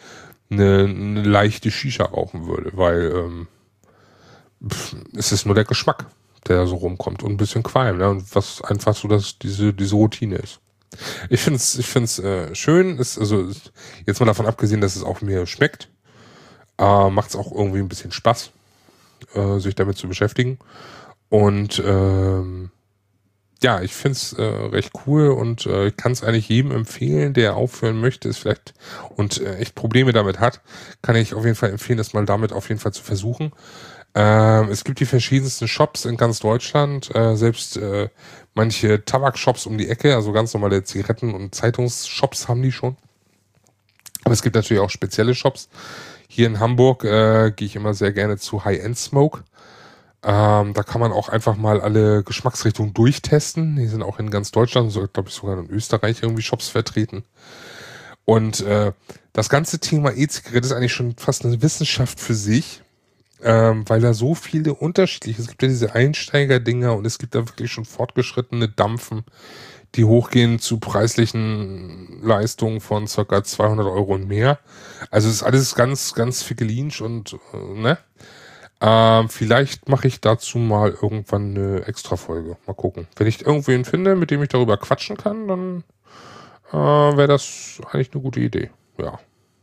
eine, 0.49 0.86
eine 0.86 1.23
leichte 1.23 1.71
Shisha 1.71 2.06
rauchen 2.06 2.47
würde, 2.47 2.71
weil 2.75 3.12
ähm, 3.15 3.47
pff, 4.67 4.95
es 5.15 5.32
ist 5.32 5.45
nur 5.45 5.56
der 5.56 5.65
Geschmack, 5.65 6.06
der 6.47 6.67
so 6.67 6.75
rumkommt 6.75 7.23
und 7.23 7.32
ein 7.34 7.38
bisschen 7.38 7.63
Qualm, 7.63 7.97
ne? 7.97 8.10
Und 8.10 8.36
was 8.36 8.62
einfach 8.62 8.95
so 8.95 9.08
dass 9.08 9.38
diese 9.39 9.73
diese 9.73 9.95
Routine 9.95 10.38
ist. 10.38 10.60
Ich 11.30 11.41
finde 11.41 11.58
es 11.58 11.78
ich 11.78 11.88
find's, 11.88 12.19
äh, 12.19 12.56
schön, 12.56 12.97
ist 12.99 13.19
also 13.19 13.49
jetzt 14.06 14.19
mal 14.19 14.28
davon 14.28 14.45
abgesehen, 14.47 14.82
dass 14.82 14.95
es 14.95 15.04
auch 15.04 15.21
mir 15.21 15.45
schmeckt. 15.47 15.89
äh, 16.78 17.10
macht 17.10 17.30
es 17.30 17.36
auch 17.36 17.51
irgendwie 17.51 17.80
ein 17.80 17.89
bisschen 17.89 18.12
Spaß, 18.12 18.51
äh, 19.34 19.60
sich 19.60 19.75
damit 19.75 19.97
zu 19.97 20.08
beschäftigen. 20.08 20.60
Und 21.29 21.81
ähm, 21.85 22.71
ja, 23.63 23.81
ich 23.81 23.93
finde 23.93 24.13
es 24.13 24.33
äh, 24.33 24.43
recht 24.43 24.91
cool 25.05 25.29
und 25.29 25.65
äh, 25.65 25.91
kann 25.91 26.11
es 26.11 26.23
eigentlich 26.23 26.49
jedem 26.49 26.71
empfehlen, 26.71 27.33
der 27.33 27.55
aufhören 27.55 27.99
möchte, 27.99 28.29
ist 28.29 28.38
vielleicht 28.38 28.73
und 29.15 29.41
äh, 29.41 29.57
echt 29.57 29.75
Probleme 29.75 30.13
damit 30.13 30.39
hat, 30.39 30.61
kann 31.01 31.15
ich 31.15 31.33
auf 31.33 31.45
jeden 31.45 31.55
Fall 31.55 31.71
empfehlen, 31.71 31.97
das 31.97 32.13
mal 32.13 32.25
damit 32.25 32.53
auf 32.53 32.69
jeden 32.69 32.79
Fall 32.79 32.93
zu 32.93 33.01
versuchen. 33.01 33.53
Ähm, 34.13 34.69
es 34.69 34.83
gibt 34.83 34.99
die 34.99 35.05
verschiedensten 35.05 35.67
Shops 35.67 36.05
in 36.05 36.15
ganz 36.15 36.39
Deutschland, 36.39 37.13
äh, 37.15 37.35
selbst 37.35 37.77
äh, 37.77 38.09
manche 38.53 39.03
Tabakshops 39.03 39.65
um 39.65 39.77
die 39.77 39.89
Ecke, 39.89 40.15
also 40.15 40.31
ganz 40.31 40.53
normale 40.53 40.83
Zigaretten- 40.83 41.33
und 41.33 41.55
Zeitungsshops 41.55 42.47
haben 42.47 42.61
die 42.61 42.71
schon. 42.71 42.97
Aber 44.23 44.33
es 44.33 44.41
gibt 44.41 44.55
natürlich 44.55 44.81
auch 44.81 44.89
spezielle 44.89 45.35
Shops. 45.35 45.69
Hier 46.27 46.47
in 46.47 46.59
Hamburg 46.59 47.03
äh, 47.03 47.51
gehe 47.55 47.67
ich 47.67 47.75
immer 47.75 47.93
sehr 47.93 48.11
gerne 48.11 48.38
zu 48.38 48.65
High-End 48.65 48.97
Smoke. 48.97 49.43
Ähm, 50.27 50.73
da 50.73 50.81
kann 50.81 50.99
man 50.99 51.11
auch 51.11 51.29
einfach 51.29 51.55
mal 51.55 51.79
alle 51.79 52.23
Geschmacksrichtungen 52.23 52.95
durchtesten. 52.95 53.75
Die 53.75 53.85
sind 53.85 54.01
auch 54.01 54.17
in 54.17 54.31
ganz 54.31 54.49
Deutschland, 54.49 54.91
so 54.91 55.07
glaube 55.07 55.29
ich 55.29 55.35
sogar 55.35 55.59
in 55.59 55.69
Österreich 55.69 56.23
irgendwie 56.23 56.41
Shops 56.41 56.67
vertreten. 56.67 57.23
Und 58.25 58.61
äh, 58.61 58.91
das 59.33 59.49
ganze 59.49 59.77
Thema 59.77 60.11
E-Zigarette 60.11 60.65
ist 60.65 60.71
eigentlich 60.71 60.93
schon 60.93 61.15
fast 61.15 61.45
eine 61.45 61.61
Wissenschaft 61.61 62.19
für 62.19 62.33
sich, 62.33 62.81
ähm, 63.43 63.88
weil 63.88 64.01
da 64.01 64.15
so 64.15 64.33
viele 64.33 64.73
unterschiedliche, 64.73 65.43
es 65.43 65.47
gibt 65.47 65.61
ja 65.61 65.67
diese 65.67 65.93
Einsteiger-Dinger 65.93 66.95
und 66.95 67.05
es 67.05 67.19
gibt 67.19 67.35
da 67.35 67.47
wirklich 67.47 67.71
schon 67.71 67.85
fortgeschrittene 67.85 68.67
Dampfen, 68.67 69.25
die 69.93 70.05
hochgehen 70.05 70.57
zu 70.57 70.79
preislichen 70.79 72.19
Leistungen 72.23 72.81
von 72.81 73.07
circa 73.07 73.43
200 73.43 73.85
Euro 73.85 74.15
und 74.15 74.27
mehr. 74.27 74.57
Also 75.11 75.29
es 75.29 75.35
ist 75.35 75.43
alles 75.43 75.75
ganz, 75.75 76.15
ganz 76.15 76.41
fickelinsch 76.41 77.01
und, 77.01 77.38
äh, 77.53 77.79
ne? 77.79 77.99
Ähm, 78.81 79.29
vielleicht 79.29 79.88
mache 79.88 80.07
ich 80.07 80.21
dazu 80.21 80.57
mal 80.57 80.91
irgendwann 80.91 81.55
eine 81.55 81.85
extra 81.85 82.17
Folge. 82.17 82.57
Mal 82.67 82.73
gucken. 82.73 83.07
Wenn 83.15 83.27
ich 83.27 83.45
irgendwen 83.45 83.85
finde, 83.85 84.15
mit 84.15 84.31
dem 84.31 84.43
ich 84.43 84.49
darüber 84.49 84.77
quatschen 84.77 85.17
kann, 85.17 85.47
dann 85.47 85.83
äh, 86.71 87.17
wäre 87.17 87.27
das 87.27 87.79
eigentlich 87.91 88.13
eine 88.13 88.21
gute 88.21 88.39
Idee. 88.39 88.69
Ja, 88.97 89.19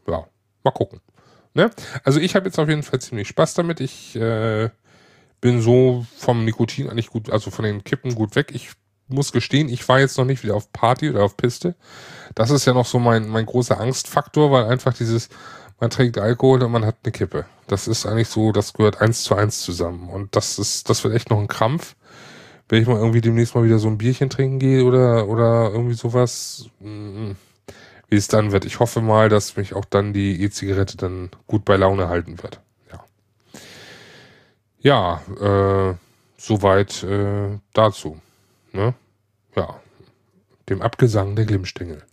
ja, 0.09 0.27
mal 0.65 0.71
gucken. 0.71 1.01
Ne? 1.55 1.71
Also 2.05 2.21
ich 2.21 2.35
habe 2.35 2.47
jetzt 2.47 2.59
auf 2.59 2.69
jeden 2.69 2.83
Fall 2.83 3.01
ziemlich 3.01 3.29
Spaß 3.29 3.55
damit. 3.55 3.81
Ich 3.81 4.17
äh, 4.17 4.71
bin 5.41 5.61
so 5.61 6.07
vom 6.17 6.45
Nikotin 6.45 6.89
eigentlich 6.89 7.11
gut, 7.11 7.31
also 7.31 7.51
von 7.51 7.65
den 7.65 7.85
Kippen 7.85 8.15
gut 8.15 8.35
weg. 8.37 8.53
Ich 8.55 8.71
muss 9.09 9.33
gestehen, 9.33 9.69
ich 9.69 9.87
war 9.89 10.01
jetzt 10.01 10.17
noch 10.17 10.25
nicht 10.25 10.43
wieder 10.43 10.55
auf 10.55 10.73
Party 10.73 11.11
oder 11.11 11.25
auf 11.25 11.37
Piste. 11.37 11.75
Das 12.35 12.51
ist 12.51 12.65
ja 12.65 12.73
noch 12.73 12.87
so 12.87 12.99
mein, 12.99 13.29
mein 13.29 13.45
großer 13.45 13.79
Angstfaktor, 13.79 14.51
weil 14.51 14.65
einfach 14.65 14.95
dieses, 14.95 15.29
man 15.83 15.91
trinkt 15.91 16.17
Alkohol 16.17 16.63
und 16.63 16.71
man 16.71 16.87
hat 16.87 16.99
eine 17.03 17.11
Kippe. 17.11 17.45
Das 17.67 17.89
ist 17.89 18.07
eigentlich 18.07 18.29
so, 18.29 18.53
das 18.53 18.73
gehört 18.73 19.01
eins 19.01 19.25
zu 19.25 19.35
eins 19.35 19.63
zusammen. 19.63 20.11
Und 20.11 20.37
das 20.37 20.61
ist, 20.61 20.89
das 20.89 21.03
wird 21.03 21.13
echt 21.13 21.29
noch 21.29 21.41
ein 21.41 21.49
Krampf. 21.49 21.97
Wenn 22.69 22.81
ich 22.81 22.87
mal 22.87 22.99
irgendwie 22.99 23.21
demnächst 23.21 23.57
mal 23.57 23.65
wieder 23.65 23.81
so 23.81 23.89
ein 23.89 23.99
Bierchen 23.99 24.31
trinken 24.31 24.61
gehe 24.61 24.85
oder, 24.85 25.27
oder 25.27 25.73
irgendwie 25.73 25.95
sowas, 25.95 26.67
mm, 26.79 27.33
wie 28.09 28.17
es 28.17 28.29
dann 28.29 28.53
wird. 28.53 28.65
Ich 28.65 28.79
hoffe 28.79 29.01
mal, 29.01 29.29
dass 29.29 29.57
mich 29.57 29.75
auch 29.75 29.85
dann 29.85 30.13
die 30.13 30.41
E-Zigarette 30.45 30.97
dann 30.97 31.31
gut 31.49 31.65
bei 31.65 31.75
Laune 31.75 32.09
halten 32.09 32.41
wird. 32.41 32.61
Ja. 32.93 33.05
Ja, 34.79 35.91
äh, 35.91 35.97
soweit 36.37 37.03
äh, 37.03 37.59
dazu. 37.73 38.21
Ne? 38.71 38.95
Ja. 39.57 39.81
Dem 40.69 40.81
Abgesang 40.81 41.35
der 41.35 41.45
Glimmstängel. 41.45 42.05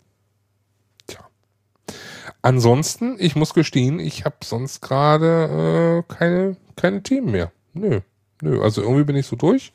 Ansonsten, 2.42 3.16
ich 3.18 3.36
muss 3.36 3.54
gestehen, 3.54 3.98
ich 3.98 4.24
habe 4.24 4.36
sonst 4.42 4.80
gerade 4.80 6.04
äh, 6.08 6.14
keine, 6.14 6.56
keine 6.76 7.02
Themen 7.02 7.30
mehr. 7.32 7.52
Nö, 7.74 8.00
nö. 8.40 8.62
Also 8.62 8.82
irgendwie 8.82 9.04
bin 9.04 9.16
ich 9.16 9.26
so 9.26 9.36
durch. 9.36 9.72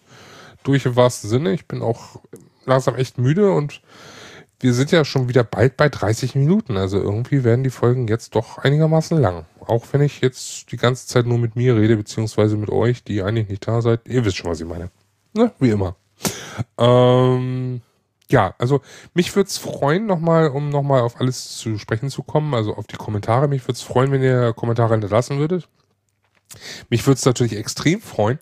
Durch 0.63 0.86
im 0.86 0.95
wahrsten 0.95 1.30
Sinne. 1.30 1.54
Ich 1.54 1.67
bin 1.67 1.82
auch 1.82 2.19
langsam 2.65 2.95
echt 2.95 3.17
müde 3.17 3.51
und 3.51 3.82
wir 4.60 4.73
sind 4.73 4.91
ja 4.91 5.06
schon 5.06 5.30
wieder 5.30 5.43
bald 5.43 5.78
bei 5.78 5.89
30 5.89 6.34
Minuten. 6.36 6.78
Also 6.78 6.99
irgendwie 6.99 7.43
werden 7.43 7.63
die 7.63 7.69
Folgen 7.69 8.08
jetzt 8.08 8.36
doch 8.36 8.58
einigermaßen 8.58 9.19
lang. 9.19 9.45
Auch 9.60 9.86
wenn 9.91 10.01
ich 10.01 10.21
jetzt 10.21 10.71
die 10.71 10.78
ganze 10.78 11.08
Zeit 11.08 11.28
nur 11.28 11.38
mit 11.38 11.56
mir 11.56 11.75
rede, 11.75 11.97
beziehungsweise 11.97 12.58
mit 12.58 12.69
euch, 12.69 13.04
die 13.04 13.21
eigentlich 13.21 13.49
nicht 13.49 13.67
da 13.67 13.82
seid. 13.82 14.01
Ihr 14.08 14.25
wisst 14.25 14.38
schon, 14.38 14.49
was 14.49 14.60
ich 14.60 14.67
meine. 14.67 14.89
Ne? 15.34 15.51
Wie 15.60 15.69
immer. 15.69 15.95
Ähm, 16.78 17.82
ja, 18.29 18.55
also 18.57 18.81
mich 19.13 19.35
würde 19.35 19.47
es 19.47 19.57
freuen, 19.57 20.05
nochmal, 20.05 20.49
um 20.49 20.69
nochmal 20.69 21.01
auf 21.01 21.19
alles 21.19 21.57
zu 21.57 21.77
sprechen 21.77 22.09
zu 22.09 22.23
kommen, 22.23 22.53
also 22.53 22.75
auf 22.75 22.88
die 22.88 22.95
Kommentare. 22.95 23.47
Mich 23.47 23.63
würde 23.63 23.73
es 23.73 23.81
freuen, 23.81 24.11
wenn 24.11 24.23
ihr 24.23 24.53
Kommentare 24.53 24.93
hinterlassen 24.93 25.38
würdet. 25.38 25.67
Mich 26.89 27.05
würde 27.05 27.17
es 27.17 27.25
natürlich 27.25 27.55
extrem 27.55 28.01
freuen, 28.01 28.39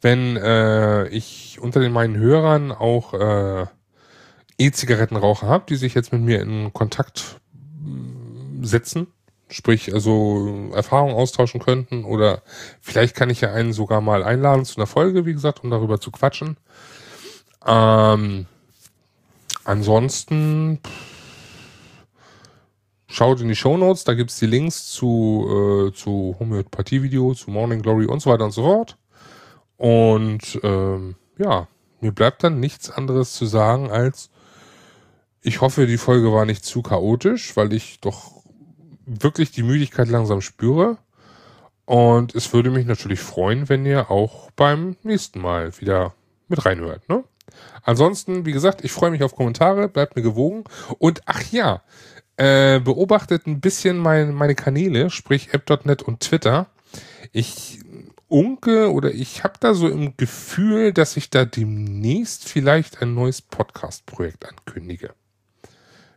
wenn 0.00 0.36
äh, 0.36 1.08
ich 1.08 1.58
unter 1.60 1.80
den 1.80 1.92
meinen 1.92 2.16
Hörern 2.16 2.72
auch 2.72 3.14
äh, 3.14 3.66
E-Zigarettenraucher 4.58 5.46
habe, 5.46 5.64
die 5.68 5.76
sich 5.76 5.94
jetzt 5.94 6.12
mit 6.12 6.22
mir 6.22 6.40
in 6.40 6.72
Kontakt 6.72 7.40
mm, 7.54 8.64
setzen, 8.64 9.06
sprich 9.48 9.94
also 9.94 10.70
Erfahrungen 10.74 11.14
austauschen 11.14 11.60
könnten 11.60 12.04
oder 12.04 12.42
vielleicht 12.80 13.14
kann 13.14 13.30
ich 13.30 13.40
ja 13.40 13.52
einen 13.52 13.72
sogar 13.72 14.00
mal 14.00 14.22
einladen 14.22 14.64
zu 14.64 14.76
einer 14.76 14.86
Folge, 14.86 15.24
wie 15.24 15.32
gesagt, 15.32 15.62
um 15.62 15.70
darüber 15.70 16.00
zu 16.00 16.10
quatschen. 16.10 16.56
Ähm, 17.66 18.46
Ansonsten 19.64 20.80
schaut 23.06 23.40
in 23.40 23.48
die 23.48 23.56
Show 23.56 23.76
Notes, 23.76 24.04
da 24.04 24.14
gibt's 24.14 24.38
die 24.38 24.46
Links 24.46 24.86
zu, 24.86 25.88
äh, 25.90 25.92
zu 25.92 26.36
Homöopathie-Video, 26.38 27.34
zu 27.34 27.50
Morning 27.50 27.82
Glory 27.82 28.06
und 28.06 28.20
so 28.20 28.30
weiter 28.30 28.44
und 28.44 28.52
so 28.52 28.62
fort. 28.62 28.96
Und 29.76 30.60
ähm, 30.62 31.16
ja, 31.38 31.68
mir 32.00 32.12
bleibt 32.12 32.42
dann 32.44 32.60
nichts 32.60 32.90
anderes 32.90 33.32
zu 33.34 33.46
sagen 33.46 33.90
als 33.90 34.30
ich 35.42 35.60
hoffe, 35.60 35.86
die 35.86 35.98
Folge 35.98 36.32
war 36.32 36.44
nicht 36.46 36.64
zu 36.64 36.82
chaotisch, 36.82 37.56
weil 37.56 37.72
ich 37.72 38.00
doch 38.00 38.42
wirklich 39.04 39.50
die 39.50 39.64
Müdigkeit 39.64 40.08
langsam 40.08 40.40
spüre. 40.40 40.98
Und 41.84 42.34
es 42.36 42.52
würde 42.52 42.70
mich 42.70 42.86
natürlich 42.86 43.20
freuen, 43.20 43.68
wenn 43.68 43.84
ihr 43.84 44.10
auch 44.10 44.50
beim 44.52 44.96
nächsten 45.02 45.40
Mal 45.40 45.78
wieder 45.80 46.14
mit 46.48 46.64
reinhört. 46.64 47.08
Ne? 47.08 47.24
Ansonsten, 47.82 48.46
wie 48.46 48.52
gesagt, 48.52 48.84
ich 48.84 48.92
freue 48.92 49.10
mich 49.10 49.22
auf 49.22 49.34
Kommentare, 49.34 49.88
bleibt 49.88 50.16
mir 50.16 50.22
gewogen. 50.22 50.64
Und 50.98 51.22
ach 51.26 51.42
ja, 51.50 51.82
äh, 52.36 52.80
beobachtet 52.80 53.46
ein 53.46 53.60
bisschen 53.60 53.98
mein, 53.98 54.34
meine 54.34 54.54
Kanäle, 54.54 55.10
sprich 55.10 55.52
app.net 55.52 56.02
und 56.02 56.20
Twitter. 56.20 56.66
Ich 57.32 57.80
unke 58.28 58.90
oder 58.90 59.12
ich 59.12 59.44
habe 59.44 59.54
da 59.60 59.74
so 59.74 59.88
im 59.88 60.16
Gefühl, 60.16 60.92
dass 60.92 61.16
ich 61.16 61.28
da 61.28 61.44
demnächst 61.44 62.48
vielleicht 62.48 63.02
ein 63.02 63.14
neues 63.14 63.42
Podcast-Projekt 63.42 64.48
ankündige. 64.48 65.10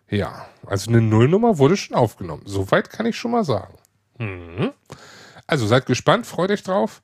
Ja, 0.09 0.47
also 0.65 0.89
eine 0.89 1.01
Nullnummer 1.01 1.57
wurde 1.57 1.75
schon 1.75 1.97
aufgenommen. 1.97 2.43
Soweit 2.45 2.89
kann 2.89 3.05
ich 3.05 3.17
schon 3.17 3.31
mal 3.31 3.43
sagen. 3.43 3.77
Mhm. 4.17 4.71
Also 5.47 5.67
seid 5.67 5.85
gespannt, 5.85 6.25
freut 6.25 6.51
euch 6.51 6.63
drauf. 6.63 7.01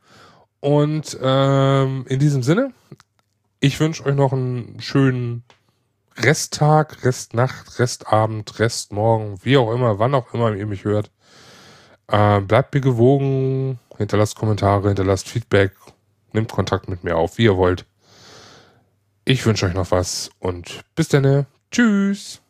Und 0.62 1.18
ähm, 1.22 2.06
in 2.08 2.20
diesem 2.20 2.44
Sinne, 2.44 2.74
ich 3.62 3.80
wünsche 3.80 4.06
euch 4.06 4.15
noch 4.15 4.34
einen 4.34 4.82
schönen 4.82 5.43
Resttag, 6.17 7.06
Restnacht, 7.06 7.80
Restabend, 7.80 8.60
Restmorgen, 8.60 9.39
wie 9.43 9.56
auch 9.56 9.71
immer, 9.71 10.00
wann 10.00 10.15
auch 10.15 10.34
immer 10.34 10.54
ihr 10.54 10.65
mich 10.65 10.84
hört. 10.84 11.12
Äh, 12.08 12.41
bleibt 12.41 12.74
mir 12.74 12.82
gewogen, 12.82 13.80
hinterlasst 13.97 14.36
Kommentare, 14.36 14.89
hinterlasst 14.89 15.30
Feedback, 15.30 15.74
nehmt 16.34 16.52
Kontakt 16.52 16.89
mit 16.89 17.04
mir 17.04 17.15
auf, 17.15 17.38
wie 17.38 17.43
ihr 17.43 17.56
wollt. 17.56 17.86
Ich 19.24 19.45
wünsche 19.45 19.67
euch 19.67 19.76
noch 19.76 19.91
was 19.91 20.32
und 20.39 20.84
bis 20.95 21.08
dann. 21.08 21.45
Tschüss. 21.71 22.41